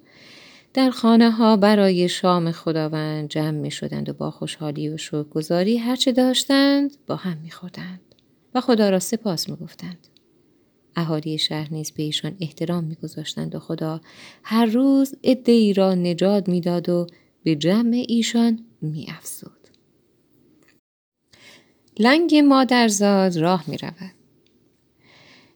در 0.74 0.90
خانه 0.90 1.30
ها 1.30 1.56
برای 1.56 2.08
شام 2.08 2.52
خداوند 2.52 3.28
جمع 3.28 3.50
می 3.50 3.70
شدند 3.70 4.08
و 4.08 4.12
با 4.12 4.30
خوشحالی 4.30 4.88
و 4.88 4.96
شکرگزاری 4.96 5.76
هرچه 5.76 6.12
داشتند 6.12 6.96
با 7.06 7.16
هم 7.16 7.38
می 7.42 7.50
خوردند 7.50 8.00
و 8.54 8.60
خدا 8.60 8.90
را 8.90 8.98
سپاس 8.98 9.48
می 9.48 9.56
گفتند. 9.56 10.08
اهالی 10.96 11.38
شهر 11.38 11.68
نیز 11.70 11.90
به 11.90 12.02
ایشان 12.02 12.36
احترام 12.40 12.84
میگذاشتند 12.84 13.54
و 13.54 13.58
خدا 13.58 14.00
هر 14.42 14.66
روز 14.66 15.14
ای 15.46 15.72
را 15.72 15.94
نجات 15.94 16.48
می‌داد 16.48 16.88
و 16.88 17.06
به 17.44 17.56
جمع 17.56 18.04
ایشان 18.08 18.64
میافزود 18.82 19.68
لنگ 21.98 22.34
مادرزاد 22.34 23.36
راه 23.36 23.64
می 23.66 23.76
رود. 23.76 24.19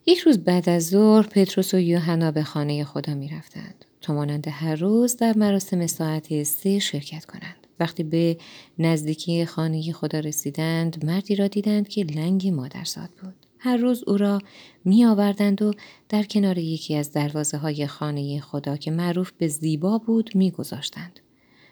یک 0.06 0.18
روز 0.18 0.38
بعد 0.38 0.68
از 0.68 0.86
ظهر 0.86 1.26
پتروس 1.26 1.74
و 1.74 1.78
یوحنا 1.78 2.30
به 2.30 2.42
خانه 2.42 2.84
خدا 2.84 3.14
می 3.14 3.28
رفتند. 3.28 3.84
تا 4.00 4.14
مانند 4.14 4.48
هر 4.48 4.74
روز 4.74 5.16
در 5.16 5.38
مراسم 5.38 5.86
ساعت 5.86 6.42
سه 6.42 6.78
شرکت 6.78 7.24
کنند. 7.24 7.66
وقتی 7.80 8.02
به 8.02 8.36
نزدیکی 8.78 9.44
خانه 9.44 9.92
خدا 9.92 10.18
رسیدند 10.20 11.04
مردی 11.04 11.36
را 11.36 11.48
دیدند 11.48 11.88
که 11.88 12.04
لنگ 12.04 12.48
مادرزاد 12.48 13.10
بود. 13.22 13.34
هر 13.58 13.76
روز 13.76 14.04
او 14.06 14.16
را 14.16 14.40
می 14.84 15.04
آوردند 15.04 15.62
و 15.62 15.72
در 16.08 16.22
کنار 16.22 16.58
یکی 16.58 16.96
از 16.96 17.12
دروازه 17.12 17.58
های 17.58 17.86
خانه 17.86 18.40
خدا 18.40 18.76
که 18.76 18.90
معروف 18.90 19.32
به 19.38 19.48
زیبا 19.48 19.98
بود 19.98 20.30
می 20.34 20.50
گذاشتند. 20.50 21.20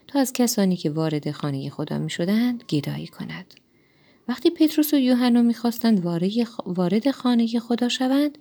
تا 0.07 0.21
از 0.21 0.33
کسانی 0.33 0.77
که 0.77 0.91
وارد 0.91 1.31
خانه 1.31 1.71
خدا 1.71 1.99
می 1.99 2.11
شدند 2.11 2.65
گدایی 2.69 3.07
کند. 3.07 3.55
وقتی 4.29 4.51
پتروس 4.51 4.95
و 4.95 4.97
یوحنا 4.97 5.43
می‌خواستند 5.43 6.07
وارد 6.67 7.11
خانه 7.11 7.61
خدا 7.61 7.89
شوند 7.89 8.39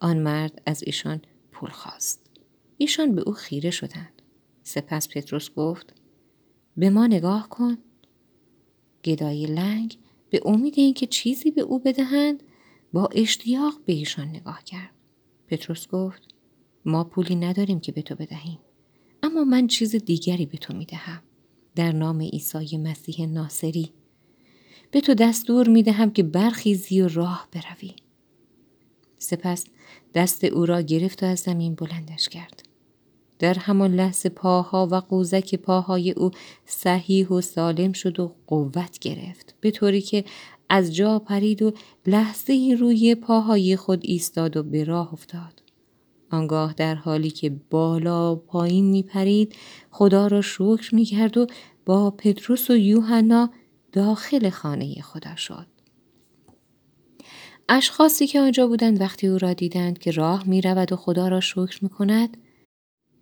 آن 0.00 0.18
مرد 0.18 0.62
از 0.66 0.82
ایشان 0.86 1.22
پول 1.52 1.70
خواست. 1.70 2.30
ایشان 2.78 3.14
به 3.14 3.22
او 3.22 3.32
خیره 3.32 3.70
شدند. 3.70 4.22
سپس 4.62 5.08
پتروس 5.08 5.50
گفت 5.50 5.94
به 6.76 6.90
ما 6.90 7.06
نگاه 7.06 7.48
کن. 7.48 7.78
گدای 9.04 9.46
لنگ 9.46 9.98
به 10.30 10.40
امید 10.44 10.74
اینکه 10.76 11.06
چیزی 11.06 11.50
به 11.50 11.60
او 11.60 11.78
بدهند 11.78 12.42
با 12.92 13.08
اشتیاق 13.12 13.80
به 13.84 13.92
ایشان 13.92 14.28
نگاه 14.28 14.64
کرد. 14.64 14.90
پتروس 15.46 15.88
گفت 15.88 16.22
ما 16.84 17.04
پولی 17.04 17.34
نداریم 17.34 17.80
که 17.80 17.92
به 17.92 18.02
تو 18.02 18.14
بدهیم 18.14 18.58
اما 19.22 19.44
من 19.44 19.66
چیز 19.66 19.96
دیگری 19.96 20.46
به 20.46 20.58
تو 20.58 20.74
می‌دهم. 20.74 21.22
در 21.74 21.92
نام 21.92 22.20
عیسی 22.20 22.76
مسیح 22.76 23.26
ناصری. 23.26 23.92
به 24.90 25.00
تو 25.00 25.14
دستور 25.14 25.68
می 25.68 25.82
دهم 25.82 26.10
که 26.10 26.22
برخیزی 26.22 27.02
و 27.02 27.08
راه 27.08 27.48
بروی. 27.52 27.92
سپس 29.18 29.64
دست 30.14 30.44
او 30.44 30.66
را 30.66 30.80
گرفت 30.80 31.22
و 31.22 31.26
از 31.26 31.38
زمین 31.38 31.74
بلندش 31.74 32.28
کرد. 32.28 32.62
در 33.38 33.54
همان 33.54 33.94
لحظه 33.94 34.28
پاها 34.28 34.88
و 34.90 34.94
قوزک 34.94 35.54
پاهای 35.54 36.10
او 36.10 36.30
صحیح 36.66 37.28
و 37.28 37.40
سالم 37.40 37.92
شد 37.92 38.20
و 38.20 38.34
قوت 38.46 38.98
گرفت 38.98 39.54
به 39.60 39.70
طوری 39.70 40.00
که 40.00 40.24
از 40.68 40.96
جا 40.96 41.18
پرید 41.18 41.62
و 41.62 41.72
لحظه 42.06 42.76
روی 42.80 43.14
پاهای 43.14 43.76
خود 43.76 44.00
ایستاد 44.02 44.56
و 44.56 44.62
به 44.62 44.84
راه 44.84 45.12
افتاد. 45.12 45.62
آنگاه 46.30 46.72
در 46.72 46.94
حالی 46.94 47.30
که 47.30 47.50
بالا 47.70 48.34
پایین 48.34 48.84
می 48.84 49.02
پرید 49.02 49.54
خدا 49.90 50.26
را 50.26 50.40
شکر 50.40 50.94
می 50.94 51.04
کرد 51.04 51.36
و 51.36 51.46
با 51.86 52.10
پتروس 52.10 52.70
و 52.70 52.76
یوحنا 52.76 53.50
داخل 53.92 54.50
خانه 54.50 54.94
خدا 55.02 55.36
شد. 55.36 55.66
اشخاصی 57.68 58.26
که 58.26 58.40
آنجا 58.40 58.66
بودند 58.66 59.00
وقتی 59.00 59.26
او 59.26 59.38
را 59.38 59.52
دیدند 59.52 59.98
که 59.98 60.10
راه 60.10 60.48
می 60.48 60.60
رود 60.60 60.92
و 60.92 60.96
خدا 60.96 61.28
را 61.28 61.40
شکر 61.40 61.78
می 61.82 61.88
کند 61.88 62.36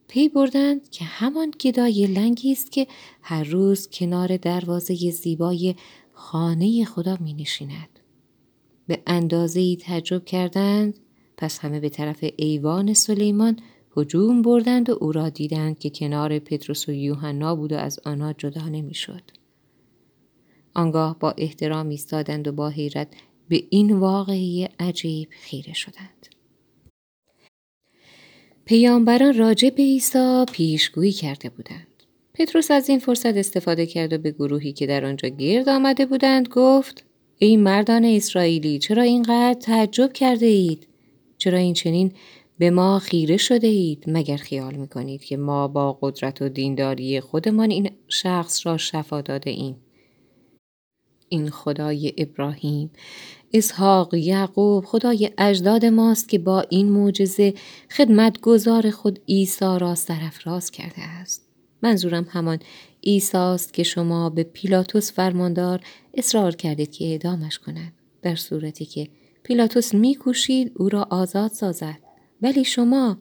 پی 0.09 0.29
بردند 0.29 0.91
که 0.91 1.05
همان 1.05 1.51
گدای 1.61 2.07
لنگی 2.07 2.53
است 2.53 2.73
که 2.73 2.87
هر 3.23 3.45
روز 3.45 3.89
کنار 3.93 4.37
دروازه 4.37 5.11
زیبای 5.11 5.75
خانه 6.13 6.85
خدا 6.85 7.17
می 7.21 7.35
نشیند. 7.35 8.01
به 8.87 9.03
اندازه 9.07 9.61
ای 9.61 9.77
تعجب 9.77 10.25
کردند 10.25 10.99
پس 11.37 11.59
همه 11.59 11.81
به 11.81 11.89
طرف 11.89 12.25
ایوان 12.37 12.95
سلیمان 12.95 13.61
هجوم 13.97 14.43
بردند 14.43 14.91
و 14.91 14.99
او 15.01 15.13
را 15.13 15.29
دیدند 15.29 15.79
که 15.79 15.91
کنار 15.91 16.39
پتروس 16.39 16.89
و 16.89 16.93
یوحنا 16.93 17.55
بود 17.55 17.73
و 17.73 17.77
از 17.77 18.01
آنها 18.05 18.33
جدا 18.33 18.69
نمی‌شد. 18.69 19.38
آنگاه 20.79 21.19
با 21.19 21.35
احترام 21.39 21.89
ایستادند 21.89 22.49
و 22.49 22.53
با 22.53 22.69
حیرت 22.69 23.09
به 23.49 23.63
این 23.71 23.99
واقعی 23.99 24.69
عجیب 24.81 25.29
خیره 25.31 25.73
شدند. 25.73 26.27
پیامبران 28.65 29.39
راجع 29.39 29.71
به 29.71 29.83
عیسی 29.83 30.45
پیشگویی 30.53 31.13
کرده 31.13 31.51
بودند. 31.51 31.87
پتروس 32.35 32.71
از 32.71 32.89
این 32.89 32.99
فرصت 32.99 33.37
استفاده 33.37 33.87
کرد 33.87 34.13
و 34.13 34.19
به 34.19 34.31
گروهی 34.31 34.73
که 34.73 34.87
در 34.87 35.05
آنجا 35.05 35.29
گرد 35.29 35.69
آمده 35.69 36.07
بودند 36.07 36.49
گفت 36.49 37.05
ای 37.39 37.57
مردان 37.57 38.05
اسرائیلی 38.05 38.79
چرا 38.79 39.03
اینقدر 39.03 39.61
تعجب 39.61 40.13
کرده 40.13 40.47
اید؟ 40.47 40.87
چرا 41.39 41.59
این 41.59 41.75
چنین 41.75 42.13
به 42.59 42.71
ما 42.71 42.99
خیره 42.99 43.37
شده 43.37 43.67
اید 43.67 44.05
مگر 44.07 44.37
خیال 44.37 44.75
می‌کنید 44.75 45.25
که 45.25 45.37
ما 45.37 45.69
با 45.69 45.99
قدرت 46.03 46.43
و 46.43 46.49
دینداری 46.49 47.21
خودمان 47.21 47.71
این 47.71 47.91
شخص 48.09 48.67
را 48.67 48.77
شفا 48.77 49.21
داده 49.21 49.51
ایم؟ 49.51 49.77
این 51.29 51.51
خدای 51.51 52.15
ابراهیم. 52.19 52.91
اسحاق 53.53 54.15
یعقوب 54.15 54.85
خدای 54.85 55.31
اجداد 55.39 55.85
ماست 55.85 56.29
که 56.29 56.39
با 56.39 56.61
این 56.61 56.89
معجزه 56.89 57.55
خدمتگزار 57.91 58.91
خود 58.91 59.21
عیسی 59.29 59.79
را 59.81 59.95
سرفراز 59.95 60.71
کرده 60.71 61.03
است. 61.03 61.49
منظورم 61.83 62.27
همان 62.31 62.59
عیسی 63.05 63.37
است 63.37 63.73
که 63.73 63.83
شما 63.83 64.31
به 64.31 64.43
پیلاتوس 64.43 65.13
فرماندار 65.13 65.81
اصرار 66.15 66.57
کردید 66.57 66.93
که 66.93 67.05
اعدامش 67.05 67.59
کند. 67.59 67.93
در 68.23 68.35
صورتی 68.35 68.85
که 68.85 69.09
پیلاتوس 69.43 69.95
میکوشید 69.95 70.73
او 70.77 70.89
را 70.89 71.07
آزاد 71.11 71.51
سازد. 71.51 71.99
ولی 72.43 72.65
شما 72.65 73.19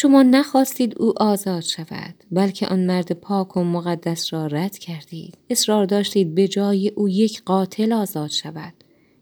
شما 0.00 0.22
نخواستید 0.22 0.98
او 0.98 1.22
آزاد 1.22 1.60
شود 1.62 2.14
بلکه 2.30 2.66
آن 2.66 2.86
مرد 2.86 3.12
پاک 3.12 3.56
و 3.56 3.64
مقدس 3.64 4.32
را 4.32 4.46
رد 4.46 4.78
کردید. 4.78 5.38
اصرار 5.50 5.84
داشتید 5.84 6.34
به 6.34 6.48
جای 6.48 6.88
او 6.88 7.08
یک 7.08 7.42
قاتل 7.44 7.92
آزاد 7.92 8.30
شود. 8.30 8.72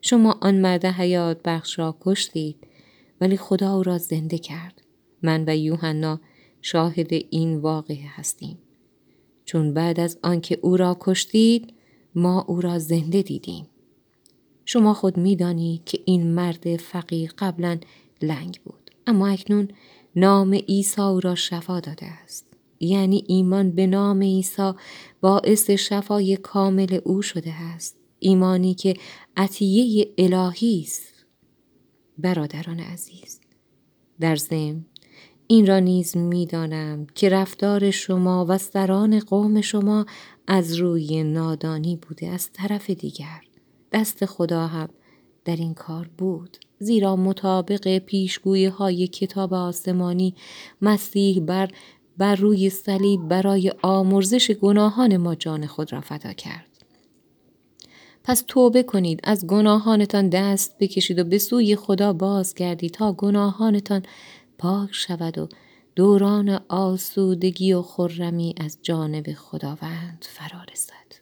شما 0.01 0.39
آن 0.41 0.55
مرد 0.55 0.85
حیات 0.85 1.41
بخش 1.45 1.79
را 1.79 1.97
کشتید 2.01 2.57
ولی 3.21 3.37
خدا 3.37 3.77
او 3.77 3.83
را 3.83 3.99
زنده 3.99 4.39
کرد. 4.39 4.83
من 5.23 5.45
و 5.47 5.57
یوحنا 5.57 6.21
شاهد 6.63 7.13
این 7.31 7.57
واقعه 7.57 8.07
هستیم. 8.15 8.59
چون 9.45 9.75
بعد 9.75 10.01
از 10.01 10.19
آنکه 10.23 10.59
او 10.63 10.77
را 10.77 10.97
کشتید 11.01 11.75
ما 12.15 12.45
او 12.49 12.61
را 12.61 12.79
زنده 12.79 13.23
دیدیم. 13.23 13.67
شما 14.65 14.95
خود 14.95 15.17
می‌دانید 15.17 15.85
که 15.85 16.01
این 16.05 16.35
مرد 16.35 16.77
فقیر 16.77 17.33
قبلا 17.39 17.79
لنگ 18.23 18.61
بود. 18.65 18.91
اما 19.07 19.29
اکنون 19.29 19.69
نام 20.17 20.55
عیسی 20.55 21.01
او 21.01 21.21
را 21.21 21.35
شفا 21.35 21.81
داده 21.81 22.07
است. 22.07 22.47
یعنی 22.81 23.25
ایمان 23.27 23.71
به 23.71 23.87
نام 23.87 24.23
عیسی 24.23 24.73
باعث 25.21 25.71
شفای 25.71 26.37
کامل 26.37 26.99
او 27.05 27.23
شده 27.23 27.53
است. 27.53 27.97
ایمانی 28.19 28.75
که 28.75 28.95
عطیه 29.37 30.09
الهی 30.19 30.83
است. 30.87 31.25
برادران 32.19 32.81
عزیز 32.81 33.41
در 34.21 34.37
ضمن 34.37 34.85
این 35.47 35.67
را 35.67 35.79
نیز 35.79 36.17
می‌دانم 36.17 37.07
که 37.15 37.29
رفتار 37.29 37.91
شما 37.91 38.47
و 38.49 38.59
سران 38.59 39.21
قوم 39.21 39.61
شما 39.61 40.07
از 40.47 40.75
روی 40.75 41.25
نادانی 41.25 41.97
بوده 41.97 42.27
از 42.29 42.51
طرف 42.53 42.91
دیگر. 42.91 43.41
دست 43.93 44.25
خدا 44.27 44.67
هم 44.67 44.89
در 45.47 45.57
این 45.57 45.75
کار 45.75 46.11
بود. 46.19 46.57
زیرا 46.79 47.17
مطابق 47.17 47.99
پیشگویی 47.99 48.67
های 48.67 49.07
کتاب 49.07 49.55
آسمانی 49.55 50.35
مسیح 50.83 51.41
بر 51.41 51.71
بر 52.19 52.35
روی 52.35 52.71
صلیب 52.71 53.29
برای 53.29 53.73
آمرزش 53.83 54.51
گناهان 54.51 55.17
ما 55.17 55.35
جان 55.35 55.67
خود 55.67 55.93
را 55.93 56.01
فدا 56.01 56.33
کرد. 56.33 56.69
پس 58.25 58.45
توبه 58.47 58.83
کنید. 58.83 59.21
از 59.25 59.47
گناهانتان 59.47 60.29
دست 60.29 60.77
بکشید 60.81 61.19
و 61.19 61.25
به 61.25 61.39
سوی 61.39 61.77
خدا 61.77 62.13
بازگردید 62.13 62.91
تا 62.91 63.13
گناهانتان 63.13 64.03
پاک 64.59 64.89
شود 64.93 65.39
و 65.39 65.49
دوران 65.95 66.61
آسودگی 66.69 67.73
و 67.73 67.83
خرمی 67.83 68.55
از 68.61 68.79
جانب 68.83 69.33
خداوند 69.33 70.27
فرا 70.29 70.63
رسد 70.73 71.21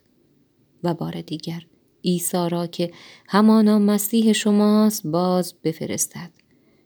و 0.83 0.93
بار 0.93 1.21
دیگر 1.21 1.65
عیسی 2.05 2.49
را 2.49 2.67
که 2.67 2.91
همانا 3.27 3.79
مسیح 3.79 4.33
شماست 4.33 5.07
باز 5.07 5.53
بفرستد. 5.63 6.29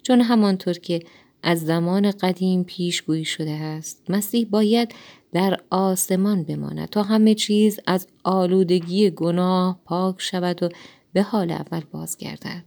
چون 0.04 0.22
همانطور 0.22 0.74
که 0.74 1.00
از 1.44 1.66
زمان 1.66 2.12
قدیم 2.12 2.64
پیشگویی 2.64 3.26
شده 3.26 3.52
است 3.52 4.04
مسیح 4.10 4.48
باید 4.50 4.96
در 5.34 5.60
آسمان 5.70 6.44
بماند 6.44 6.90
تا 6.90 7.04
همه 7.04 7.36
چیز 7.36 7.80
از 7.88 8.08
آلودگی 8.24 9.10
گناه 9.10 9.80
پاک 9.86 10.16
شود 10.22 10.64
و 10.64 10.70
به 11.14 11.22
حال 11.22 11.52
اول 11.52 11.82
بازگردد. 11.92 12.64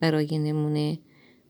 برای 0.00 0.38
نمونه 0.38 0.98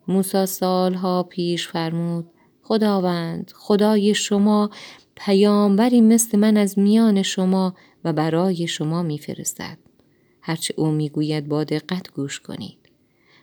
موسی 0.08 0.46
سالها 0.46 1.22
پیش 1.22 1.68
فرمود 1.68 2.26
خداوند 2.62 3.52
خدای 3.54 4.14
شما 4.14 4.70
پیامبری 5.14 6.00
مثل 6.00 6.38
من 6.38 6.56
از 6.56 6.78
میان 6.78 7.22
شما 7.22 7.74
و 8.04 8.12
برای 8.12 8.66
شما 8.66 9.02
میفرستد. 9.02 9.78
هرچه 10.42 10.74
او 10.76 10.90
می‌گوید 10.90 11.48
با 11.48 11.64
دقت 11.64 12.12
گوش 12.12 12.40
کنید. 12.40 12.78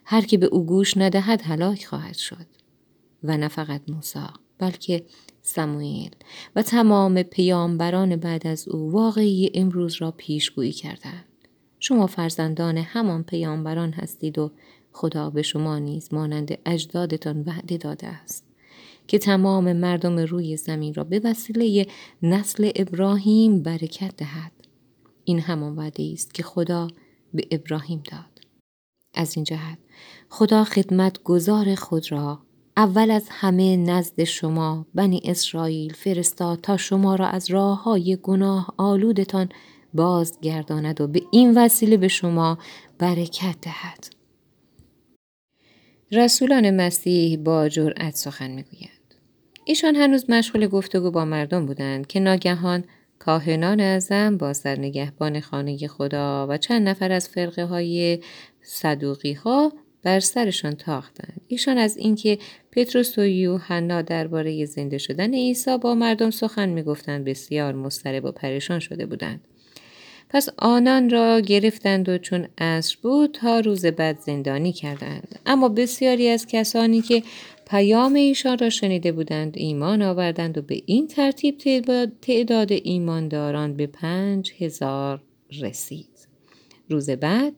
هر 0.05 0.21
که 0.21 0.37
به 0.37 0.45
او 0.45 0.65
گوش 0.65 0.97
ندهد 0.97 1.41
هلاک 1.41 1.85
خواهد 1.85 2.15
شد. 2.15 2.45
و 3.23 3.37
نه 3.37 3.47
فقط 3.47 3.81
موسی 3.87 4.19
بلکه 4.57 5.05
سموئیل 5.41 6.11
و 6.55 6.61
تمام 6.61 7.23
پیامبران 7.23 8.15
بعد 8.15 8.47
از 8.47 8.67
او 8.67 8.91
واقعی 8.91 9.51
امروز 9.53 9.95
را 9.95 10.11
پیشگویی 10.11 10.71
کردند. 10.71 11.25
شما 11.79 12.07
فرزندان 12.07 12.77
همان 12.77 13.23
پیامبران 13.23 13.91
هستید 13.91 14.39
و 14.39 14.51
خدا 14.91 15.29
به 15.29 15.41
شما 15.41 15.79
نیز 15.79 16.13
مانند 16.13 16.57
اجدادتان 16.65 17.41
وعده 17.41 17.77
داده 17.77 18.07
است 18.07 18.45
که 19.07 19.19
تمام 19.19 19.73
مردم 19.73 20.19
روی 20.19 20.57
زمین 20.57 20.93
را 20.93 21.03
به 21.03 21.21
وسیله 21.23 21.87
نسل 22.23 22.71
ابراهیم 22.75 23.63
برکت 23.63 24.17
دهد. 24.17 24.51
این 25.29 25.39
همان 25.39 25.75
وعده 25.75 26.11
است 26.13 26.33
که 26.33 26.43
خدا 26.43 26.87
به 27.33 27.47
ابراهیم 27.51 28.03
داد 28.11 28.45
از 29.13 29.37
این 29.37 29.43
جهت 29.43 29.77
خدا 30.29 30.63
خدمت 30.63 31.23
گذار 31.23 31.75
خود 31.75 32.11
را 32.11 32.39
اول 32.77 33.11
از 33.11 33.27
همه 33.29 33.77
نزد 33.77 34.23
شما 34.23 34.85
بنی 34.95 35.21
اسرائیل 35.25 35.93
فرستاد 35.93 36.61
تا 36.61 36.77
شما 36.77 37.15
را 37.15 37.27
از 37.27 37.51
راه 37.51 37.83
های 37.83 38.17
گناه 38.23 38.73
آلودتان 38.77 39.49
بازگرداند 39.93 41.01
و 41.01 41.07
به 41.07 41.21
این 41.31 41.57
وسیله 41.57 41.97
به 41.97 42.07
شما 42.07 42.57
برکت 42.97 43.55
دهد. 43.61 44.05
رسولان 46.11 46.75
مسیح 46.75 47.37
با 47.37 47.69
جرأت 47.69 48.15
سخن 48.15 48.51
می‌گویند. 48.51 49.15
ایشان 49.65 49.95
هنوز 49.95 50.29
مشغول 50.29 50.67
گفتگو 50.67 51.11
با 51.11 51.25
مردم 51.25 51.65
بودند 51.65 52.07
که 52.07 52.19
ناگهان 52.19 52.83
کاهنان 53.19 53.79
اعظم 53.79 54.37
با 54.37 54.53
سرنگهبان 54.53 55.39
خانه 55.39 55.87
خدا 55.87 56.47
و 56.49 56.57
چند 56.57 56.89
نفر 56.89 57.11
از 57.11 57.29
فرقه 57.29 57.63
های 57.65 58.19
صدوقی 58.61 59.33
ها 59.33 59.73
بر 60.03 60.19
سرشان 60.19 60.75
تاختند. 60.75 61.41
ایشان 61.47 61.77
از 61.77 61.97
اینکه 61.97 62.37
پتروس 62.71 63.17
و 63.17 63.25
یوحنا 63.25 64.01
درباره 64.01 64.65
زنده 64.65 64.97
شدن 64.97 65.33
عیسی 65.33 65.77
با 65.77 65.95
مردم 65.95 66.31
سخن 66.31 66.69
می‌گفتند 66.69 67.25
بسیار 67.25 67.73
مضطرب 67.73 68.25
و 68.25 68.31
پریشان 68.31 68.79
شده 68.79 69.05
بودند. 69.05 69.41
پس 70.29 70.49
آنان 70.57 71.09
را 71.09 71.39
گرفتند 71.39 72.09
و 72.09 72.17
چون 72.17 72.47
عصر 72.57 72.97
بود 73.01 73.31
تا 73.31 73.59
روز 73.59 73.85
بعد 73.85 74.19
زندانی 74.19 74.73
کردند. 74.73 75.39
اما 75.45 75.69
بسیاری 75.69 76.29
از 76.29 76.45
کسانی 76.45 77.01
که 77.01 77.23
پیام 77.69 78.13
ایشان 78.13 78.57
را 78.57 78.69
شنیده 78.69 79.11
بودند 79.11 79.53
ایمان 79.57 80.01
آوردند 80.01 80.57
و 80.57 80.61
به 80.61 80.81
این 80.85 81.07
ترتیب 81.07 82.05
تعداد 82.21 82.71
ایمانداران 82.71 83.73
به 83.73 83.87
پنج 83.87 84.53
هزار 84.59 85.21
رسید 85.61 86.27
روز 86.89 87.09
بعد 87.09 87.53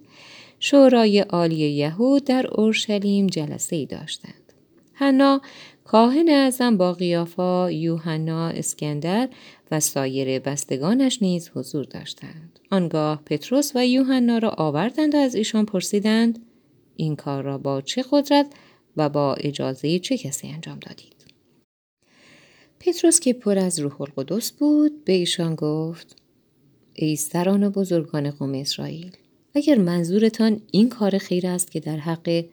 شورای 0.60 1.19
عالی 1.19 1.56
یهود 1.56 2.24
در 2.24 2.47
اورشلیم 2.47 3.28
جلسه 3.28 3.76
ای 3.76 3.86
داشتند. 3.86 4.54
حنا 4.93 5.41
کاهن 5.84 6.30
اعظم 6.30 6.78
با 6.78 6.93
قیافا 6.93 7.71
یوحنا 7.71 8.47
اسکندر 8.47 9.30
و 9.71 9.80
سایر 9.80 10.39
بستگانش 10.39 11.21
نیز 11.21 11.52
حضور 11.56 11.84
داشتند. 11.86 12.60
آنگاه 12.71 13.21
پتروس 13.26 13.71
و 13.76 13.88
یوحنا 13.88 14.38
را 14.38 14.50
آوردند 14.50 15.15
و 15.15 15.17
از 15.17 15.36
ایشان 15.36 15.65
پرسیدند 15.65 16.39
این 16.95 17.15
کار 17.15 17.43
را 17.43 17.58
با 17.58 17.82
چه 17.82 18.04
قدرت 18.12 18.47
و 18.97 19.10
با 19.10 19.34
اجازه 19.34 19.99
چه 19.99 20.17
کسی 20.17 20.47
انجام 20.47 20.80
دادید؟ 20.80 21.15
پتروس 22.80 23.19
که 23.19 23.34
پر 23.34 23.58
از 23.58 23.80
روح 23.80 24.01
القدس 24.01 24.51
بود 24.51 25.06
به 25.06 25.13
ایشان 25.13 25.56
گفت 25.56 26.15
ای 26.93 27.15
سران 27.15 27.63
و 27.63 27.69
بزرگان 27.69 28.32
قوم 28.32 28.54
اسرائیل 28.54 29.12
اگر 29.56 29.77
منظورتان 29.77 30.62
این 30.71 30.89
کار 30.89 31.17
خیر 31.17 31.47
است 31.47 31.71
که 31.71 31.80
در 31.80 31.97
حق 31.97 32.45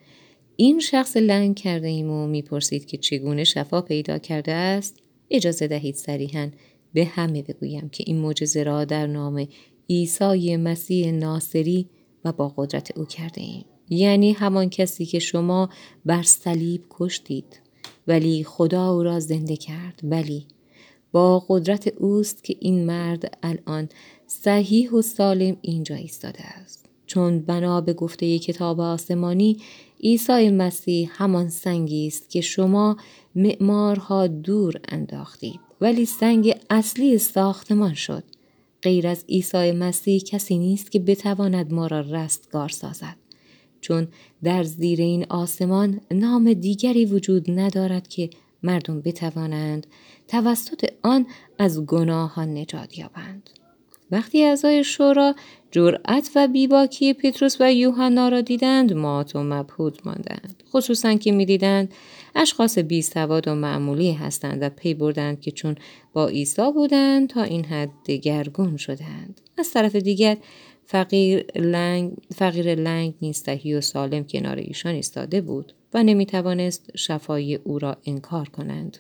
این 0.57 0.81
شخص 0.81 1.17
لنگ 1.17 1.57
کرده 1.57 1.87
ایم 1.87 2.11
و 2.11 2.27
می‌پرسید 2.27 2.87
که 2.87 2.97
چگونه 2.97 3.45
شفا 3.45 3.81
پیدا 3.81 4.19
کرده 4.19 4.53
است 4.53 4.97
اجازه 5.31 5.67
دهید 5.69 5.95
صریحا 5.95 6.51
به 6.95 7.05
همه 7.05 7.43
بگویم 7.43 7.89
که 7.89 8.05
این 8.07 8.17
معجزه 8.17 8.63
را 8.63 8.85
در 8.85 9.07
نام 9.07 9.49
عیسی 9.91 10.57
مسیح 10.57 11.11
ناصری 11.11 11.89
و 12.25 12.33
با 12.33 12.55
قدرت 12.57 12.99
او 12.99 13.05
کرده 13.05 13.41
ایم. 13.41 13.65
یعنی 13.91 14.33
همان 14.33 14.71
کسی 14.71 15.07
که 15.07 15.19
شما 15.19 15.69
بر 16.05 16.23
صلیب 16.23 16.85
کشتید. 16.91 17.61
ولی 18.07 18.45
خدا 18.45 18.91
او 18.91 19.03
را 19.03 19.21
زنده 19.21 19.57
کرد. 19.57 20.01
ولی 20.03 20.47
با 21.13 21.45
قدرت 21.49 21.89
اوست 21.89 22.45
که 22.45 22.57
این 22.61 22.87
مرد 22.87 23.39
الان 23.43 23.89
صحیح 24.27 24.91
و 24.91 25.03
سالم 25.03 25.57
اینجا 25.63 25.95
ایستاده 25.95 26.43
است. 26.43 26.87
چون 27.07 27.41
بنا 27.41 27.81
به 27.81 27.93
گفته 27.93 28.39
کتاب 28.39 28.81
آسمانی 28.81 29.57
عیسی 30.03 30.51
مسیح 30.51 31.11
همان 31.13 31.49
سنگی 31.49 32.07
است 32.07 32.31
که 32.31 32.41
شما 32.41 32.97
معمارها 33.35 34.27
دور 34.27 34.81
انداختید. 34.89 35.61
ولی 35.81 36.05
سنگ 36.07 36.61
اصلی 36.71 37.19
ساختمان 37.19 37.95
شد. 37.95 38.25
غیر 38.83 39.07
از 39.07 39.25
عیسی 39.29 39.73
مسیح 39.73 40.21
کسی 40.21 40.59
نیست 40.59 40.93
که 40.93 40.99
بتواند 40.99 41.75
ما 41.75 41.87
را 41.87 42.01
رستگار 42.01 42.69
سازد. 42.69 43.17
چون 43.81 44.09
در 44.43 44.63
زیر 44.63 45.01
این 45.01 45.27
آسمان 45.29 46.01
نام 46.11 46.53
دیگری 46.53 47.05
وجود 47.05 47.51
ندارد 47.51 48.09
که 48.09 48.31
مردم 48.63 49.01
بتوانند 49.01 49.87
توسط 50.29 50.85
آن 51.03 51.27
از 51.59 51.87
گناهان 51.87 52.59
نجات 52.59 52.99
یابند. 52.99 53.51
وقتی 54.11 54.45
اعضای 54.45 54.85
شورا 54.85 55.35
جرأت 55.71 56.31
و 56.35 56.49
بیباکی 56.49 57.13
پتروس 57.13 57.57
و 57.61 57.73
یوحنا 57.73 58.29
را 58.29 58.41
دیدند 58.41 58.93
مات 58.93 59.37
و 59.37 59.43
مبهود 59.43 59.99
ماندند. 60.05 60.63
خصوصا 60.73 61.15
که 61.15 61.33
می‌دیدند 61.33 61.95
اشخاص 62.35 62.79
بی 62.79 63.03
سواد 63.03 63.49
و 63.49 63.55
معمولی 63.55 64.13
هستند 64.13 64.63
و 64.63 64.69
پی 64.69 64.95
بردند 64.95 65.41
که 65.41 65.51
چون 65.51 65.77
با 66.13 66.29
عیسی 66.29 66.73
بودند 66.75 67.29
تا 67.29 67.43
این 67.43 67.65
حد 67.65 67.91
دگرگون 68.07 68.77
شدند. 68.77 69.41
از 69.59 69.71
طرف 69.73 69.97
دیگر 69.97 70.37
فقیر 70.91 71.47
لنگ, 71.55 72.13
فقیر 72.35 72.75
لنگ 72.75 73.15
نیز 73.23 73.45
و 73.49 73.81
سالم 73.81 74.25
کنار 74.25 74.57
ایشان 74.57 74.95
ایستاده 74.95 75.41
بود 75.41 75.73
و 75.95 76.03
نمی‌توانست 76.03 76.97
شفای 76.97 77.55
او 77.55 77.79
را 77.79 77.97
انکار 78.07 78.49
کنند. 78.49 78.99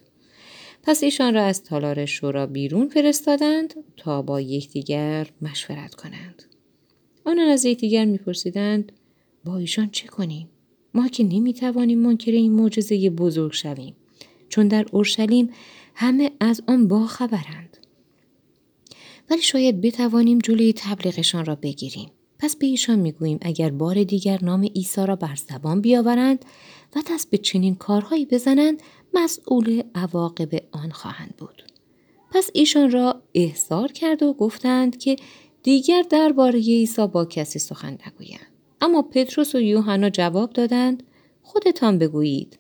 پس 0.83 1.03
ایشان 1.03 1.35
را 1.35 1.45
از 1.45 1.65
تالار 1.65 2.07
شورا 2.07 2.47
بیرون 2.47 2.89
فرستادند 2.89 3.75
تا 3.97 4.23
با 4.23 4.41
یکدیگر 4.41 5.27
مشورت 5.43 5.95
کنند. 5.95 6.43
آنان 7.25 7.49
از 7.49 7.65
یکدیگر 7.65 8.05
میپرسیدند 8.05 8.93
با 9.45 9.59
ایشان 9.59 9.91
چه 9.91 10.09
کنیم؟ 10.09 10.49
ما 10.95 11.09
که 11.09 11.25
نمی‌توانیم 11.25 11.99
منکر 11.99 12.33
این 12.33 12.53
معجزه 12.53 13.11
بزرگ 13.11 13.53
شویم 13.53 13.97
چون 14.49 14.69
در 14.69 14.87
اورشلیم 14.93 15.51
همه 15.95 16.31
از 16.41 16.63
آن 16.67 16.89
باخبرند. 16.89 17.68
ولی 19.31 19.43
شاید 19.43 19.81
بتوانیم 19.81 20.39
جلوی 20.39 20.73
تبلیغشان 20.73 21.45
را 21.45 21.55
بگیریم. 21.55 22.11
پس 22.39 22.57
به 22.57 22.67
ایشان 22.67 22.99
می‌گوییم 22.99 23.39
اگر 23.43 23.71
بار 23.71 24.05
دیگر 24.05 24.39
نام 24.45 24.65
عیسی 24.65 25.07
را 25.07 25.17
بر 25.17 25.35
زبان 25.35 25.81
بیاورند 25.81 26.45
و 26.97 27.03
دست 27.11 27.31
به 27.31 27.39
چنین 27.39 27.75
کارهایی 27.75 28.27
بزنند 28.27 28.83
مسئول 29.15 29.83
عواقب 29.95 30.49
آن 30.73 30.91
خواهند 30.91 31.35
بود. 31.39 31.63
پس 32.31 32.51
ایشان 32.53 32.91
را 32.91 33.23
احضار 33.35 33.93
کرد 33.93 34.23
و 34.23 34.33
گفتند 34.33 34.99
که 34.99 35.17
دیگر 35.63 36.03
درباره 36.11 36.59
عیسی 36.59 37.07
با 37.07 37.25
کسی 37.25 37.59
سخن 37.59 37.99
نگویند. 38.07 38.47
اما 38.81 39.03
پتروس 39.03 39.55
و 39.55 39.61
یوحنا 39.61 40.11
جواب 40.11 40.53
دادند 40.53 41.03
خودتان 41.43 41.99
بگویید. 41.99 42.59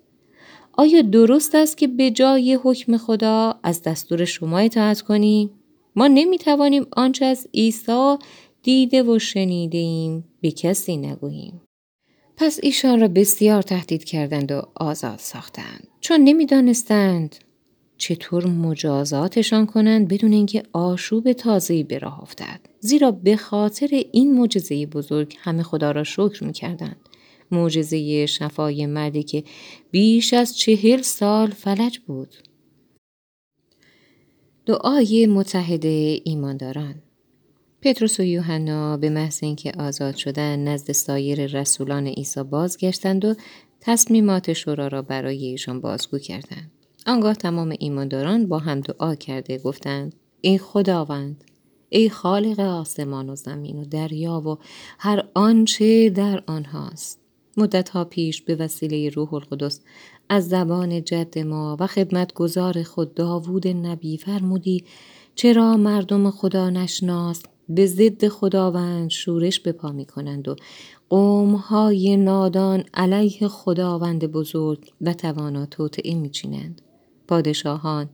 آیا 0.72 1.02
درست 1.02 1.54
است 1.54 1.76
که 1.76 1.86
به 1.86 2.10
جای 2.10 2.58
حکم 2.62 2.96
خدا 2.96 3.60
از 3.62 3.82
دستور 3.82 4.24
شما 4.24 4.58
اطاعت 4.58 5.00
کنیم؟ 5.00 5.50
ما 5.98 6.06
نمی 6.06 6.38
توانیم 6.38 6.86
آنچه 6.92 7.24
از 7.24 7.48
عیسی 7.54 8.16
دیده 8.62 9.02
و 9.02 9.18
شنیده 9.18 9.78
ایم 9.78 10.24
به 10.40 10.50
کسی 10.50 10.96
نگوییم. 10.96 11.62
پس 12.36 12.58
ایشان 12.62 13.00
را 13.00 13.08
بسیار 13.08 13.62
تهدید 13.62 14.04
کردند 14.04 14.52
و 14.52 14.62
آزاد 14.74 15.18
ساختند. 15.18 15.88
چون 16.00 16.20
نمی‌دانستند 16.20 17.36
چطور 17.96 18.46
مجازاتشان 18.46 19.66
کنند 19.66 20.08
بدون 20.08 20.32
اینکه 20.32 20.62
آشوب 20.72 21.32
تازه‌ای 21.32 21.82
به 21.82 21.98
راه 21.98 22.22
افتد. 22.22 22.60
زیرا 22.80 23.10
به 23.10 23.36
خاطر 23.36 24.02
این 24.12 24.34
معجزه 24.34 24.86
بزرگ 24.86 25.36
همه 25.38 25.62
خدا 25.62 25.90
را 25.90 26.04
شکر 26.04 26.44
می‌کردند. 26.44 27.00
معجزه 27.50 28.26
شفای 28.26 28.86
مردی 28.86 29.22
که 29.22 29.44
بیش 29.90 30.32
از 30.34 30.58
چهل 30.58 31.02
سال 31.02 31.50
فلج 31.50 31.98
بود. 31.98 32.34
دعای 34.68 35.26
متحده 35.26 36.20
ایمانداران. 36.24 36.94
پتروس 37.82 38.20
و 38.20 38.22
یوحنا 38.22 38.96
به 38.96 39.10
محض 39.10 39.38
اینکه 39.42 39.72
آزاد 39.78 40.16
شدن 40.16 40.58
نزد 40.58 40.92
سایر 40.92 41.46
رسولان 41.46 42.06
عیسی 42.06 42.42
بازگشتند 42.42 43.24
و 43.24 43.34
تصمیمات 43.80 44.52
شورا 44.52 44.88
را 44.88 45.02
برای 45.02 45.46
ایشان 45.46 45.80
بازگو 45.80 46.18
کردند. 46.18 46.70
آنگاه 47.06 47.34
تمام 47.34 47.74
ایمانداران 47.78 48.46
با 48.46 48.58
هم 48.58 48.80
دعا 48.80 49.14
کرده 49.14 49.58
گفتند 49.58 50.14
ای 50.40 50.58
خداوند 50.58 51.44
ای 51.88 52.08
خالق 52.08 52.60
آسمان 52.60 53.30
و 53.30 53.36
زمین 53.36 53.78
و 53.78 53.84
دریا 53.84 54.40
و 54.40 54.58
هر 54.98 55.24
آنچه 55.34 56.10
در 56.10 56.42
آنهاست. 56.46 57.20
مدتها 57.56 58.04
پیش 58.04 58.42
به 58.42 58.54
وسیله 58.54 59.08
روح 59.08 59.34
القدس 59.34 59.80
از 60.28 60.48
زبان 60.48 61.04
جد 61.04 61.38
ما 61.38 61.76
و 61.80 61.86
خدمتگزار 61.86 62.82
خود 62.82 63.14
داوود 63.14 63.68
نبی 63.68 64.16
فرمودی 64.16 64.84
چرا 65.34 65.76
مردم 65.76 66.30
خدا 66.30 66.70
نشناس 66.70 67.42
به 67.68 67.86
ضد 67.86 68.28
خداوند 68.28 69.10
شورش 69.10 69.60
به 69.60 69.72
پا 69.72 69.92
می 69.92 70.04
کنند 70.04 70.48
و 70.48 70.56
قومهای 71.10 72.16
نادان 72.16 72.84
علیه 72.94 73.48
خداوند 73.48 74.24
بزرگ 74.24 74.92
و 75.00 75.12
توانا 75.12 75.66
توطعه 75.66 76.14
می 76.14 76.30
چینند. 76.30 76.82
پادشاهان 77.28 78.08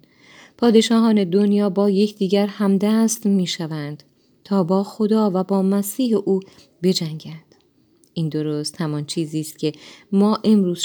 پادشاهان 0.58 1.24
دنیا 1.24 1.70
با 1.70 1.90
یکدیگر 1.90 2.46
همدست 2.46 3.26
می 3.26 3.46
شوند 3.46 4.02
تا 4.44 4.64
با 4.64 4.82
خدا 4.82 5.30
و 5.34 5.44
با 5.44 5.62
مسیح 5.62 6.16
او 6.16 6.40
بجنگند. 6.82 7.43
این 8.14 8.28
درست 8.28 8.80
همان 8.80 9.04
چیزی 9.04 9.40
است 9.40 9.58
که 9.58 9.72
ما 10.12 10.38
امروز 10.44 10.80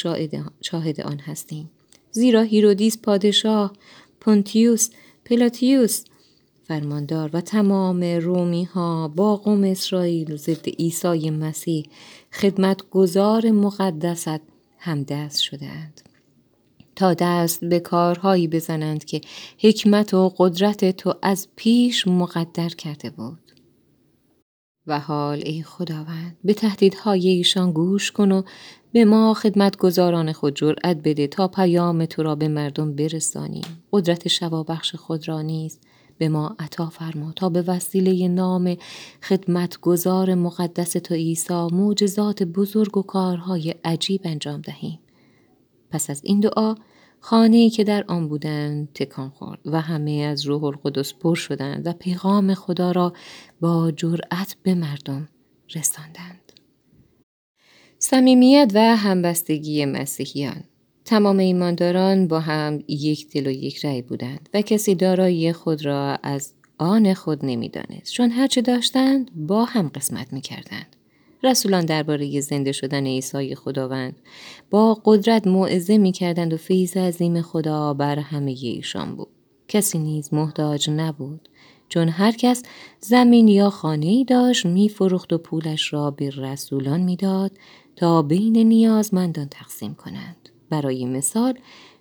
شاهد 0.61 1.01
آن 1.01 1.19
هستیم. 1.19 1.69
زیرا 2.11 2.41
هیرودیس 2.41 2.97
پادشاه، 2.97 3.73
پونتیوس، 4.19 4.89
پیلاتوس 5.25 6.03
فرماندار 6.63 7.29
و 7.33 7.41
تمام 7.41 8.03
رومی 8.03 8.63
ها 8.63 9.07
با 9.07 9.35
قوم 9.35 9.63
اسرائیل 9.63 10.35
ضد 10.35 10.69
عیسی 10.69 11.29
مسیح 11.29 11.85
خدمتگزار 12.33 13.51
مقدست 13.51 14.41
همدست 14.77 15.39
شدهاند. 15.39 16.01
تا 16.95 17.13
دست 17.13 17.65
به 17.65 17.79
کارهایی 17.79 18.47
بزنند 18.47 19.05
که 19.05 19.21
حکمت 19.59 20.13
و 20.13 20.33
قدرت 20.37 20.97
تو 20.97 21.13
از 21.21 21.47
پیش 21.55 22.07
مقدر 22.07 22.69
کرده 22.69 23.09
بود. 23.09 23.48
و 24.89 24.99
حال 24.99 25.41
ای 25.45 25.63
خداوند. 25.63 26.37
به 26.43 26.53
تهدیدهای 26.53 27.29
ایشان 27.29 27.71
گوش 27.71 28.11
کن 28.11 28.31
و 28.31 28.41
به 28.91 29.05
ما 29.05 29.33
خدمتگزاران 29.33 30.31
خود 30.31 30.55
جرأت 30.55 30.97
بده 31.03 31.27
تا 31.27 31.47
پیام 31.47 32.05
تو 32.05 32.23
را 32.23 32.35
به 32.35 32.47
مردم 32.47 32.95
برسانیم. 32.95 33.83
قدرت 33.91 34.27
شوابخش 34.27 34.95
خود 34.95 35.27
را 35.27 35.41
نیست 35.41 35.81
به 36.17 36.29
ما 36.29 36.55
عطا 36.59 36.89
فرما 36.89 37.31
تا 37.31 37.49
به 37.49 37.61
وسیله 37.61 38.27
نام 38.27 38.77
خدمتگزار 39.23 40.35
مقدس 40.35 40.91
تو 40.91 41.15
عیسی 41.15 41.67
معجزات 41.71 42.43
بزرگ 42.43 42.97
و 42.97 43.01
کارهای 43.01 43.75
عجیب 43.83 44.21
انجام 44.23 44.61
دهیم. 44.61 44.99
پس 45.91 46.09
از 46.09 46.21
این 46.23 46.39
دعا 46.39 46.75
خانه‌ای 47.19 47.69
که 47.69 47.83
در 47.83 48.03
آن 48.07 48.27
بودند 48.27 48.93
تکان 48.93 49.29
خورد 49.29 49.59
و 49.65 49.81
همه 49.81 50.11
از 50.11 50.45
روح 50.45 50.63
القدس 50.63 51.13
پر 51.13 51.35
شدند 51.35 51.87
و 51.87 51.93
پیغام 51.93 52.53
خدا 52.53 52.91
را 52.91 53.13
با 53.61 53.91
جرأت 53.91 54.55
به 54.63 54.73
مردم 54.75 55.29
رساندند. 55.75 56.51
صمیمیت 57.99 58.71
و 58.73 58.95
همبستگی 58.95 59.85
مسیحیان 59.85 60.63
تمام 61.05 61.37
ایمانداران 61.37 62.27
با 62.27 62.39
هم 62.39 62.83
یک 62.87 63.31
دل 63.31 63.47
و 63.47 63.51
یک 63.51 63.85
رأی 63.85 64.01
بودند 64.01 64.49
و 64.53 64.61
کسی 64.61 64.95
دارایی 64.95 65.53
خود 65.53 65.85
را 65.85 66.19
از 66.23 66.53
آن 66.77 67.13
خود 67.13 67.45
نمی‌دانست 67.45 68.13
چون 68.13 68.31
هرچه 68.31 68.61
داشتند 68.61 69.31
با 69.35 69.65
هم 69.65 69.87
قسمت 69.87 70.33
می‌کردند 70.33 70.95
رسولان 71.43 71.85
درباره 71.85 72.39
زنده 72.39 72.71
شدن 72.71 73.05
عیسی 73.05 73.55
خداوند. 73.55 74.15
با 74.69 75.01
قدرت 75.05 75.47
موعظه 75.47 75.97
می‌کردند 75.97 76.53
و 76.53 76.57
فیض 76.57 76.97
عظیم 76.97 77.41
خدا 77.41 77.93
بر 77.93 78.19
همه 78.19 78.51
ایشان 78.51 79.15
بود. 79.15 79.27
کسی 79.67 79.99
نیز 79.99 80.33
محتاج 80.33 80.89
نبود. 80.89 81.49
چون 81.89 82.09
هر 82.09 82.31
کس 82.31 82.63
زمین 82.99 83.47
یا 83.47 83.69
خانه 83.69 84.05
ای 84.05 84.23
داشت 84.23 84.65
میفروخت 84.65 85.33
و 85.33 85.37
پولش 85.37 85.93
را 85.93 86.11
به 86.11 86.29
رسولان 86.29 87.01
می‌داد 87.01 87.51
تا 87.95 88.21
بین 88.21 88.57
نیازمندان 88.57 89.47
تقسیم 89.47 89.93
کنند. 89.93 90.49
برای 90.69 91.05
مثال 91.05 91.53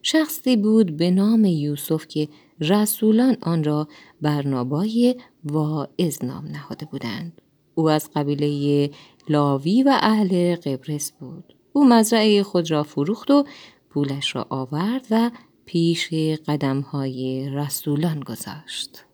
شخصی 0.02 0.56
بود 0.56 0.96
به 0.96 1.10
نام 1.10 1.44
یوسف 1.44 2.06
که 2.06 2.28
رسولان 2.60 3.36
آن 3.42 3.64
را 3.64 3.88
برنابای 4.20 5.16
واعظ 5.44 6.24
نام 6.24 6.46
نهاده 6.46 6.86
بودند. 6.86 7.40
او 7.74 7.90
از 7.90 8.10
قبیله 8.14 8.90
لاوی 9.28 9.82
و 9.82 9.98
اهل 10.02 10.56
قبرس 10.56 11.12
بود. 11.12 11.54
او 11.72 11.88
مزرعه 11.88 12.42
خود 12.42 12.70
را 12.70 12.82
فروخت 12.82 13.30
و 13.30 13.44
پولش 13.90 14.36
را 14.36 14.46
آورد 14.50 15.06
و 15.10 15.30
پیش 15.66 16.14
قدم 16.48 16.80
های 16.80 17.50
رسولان 17.50 18.20
گذاشت. 18.20 19.04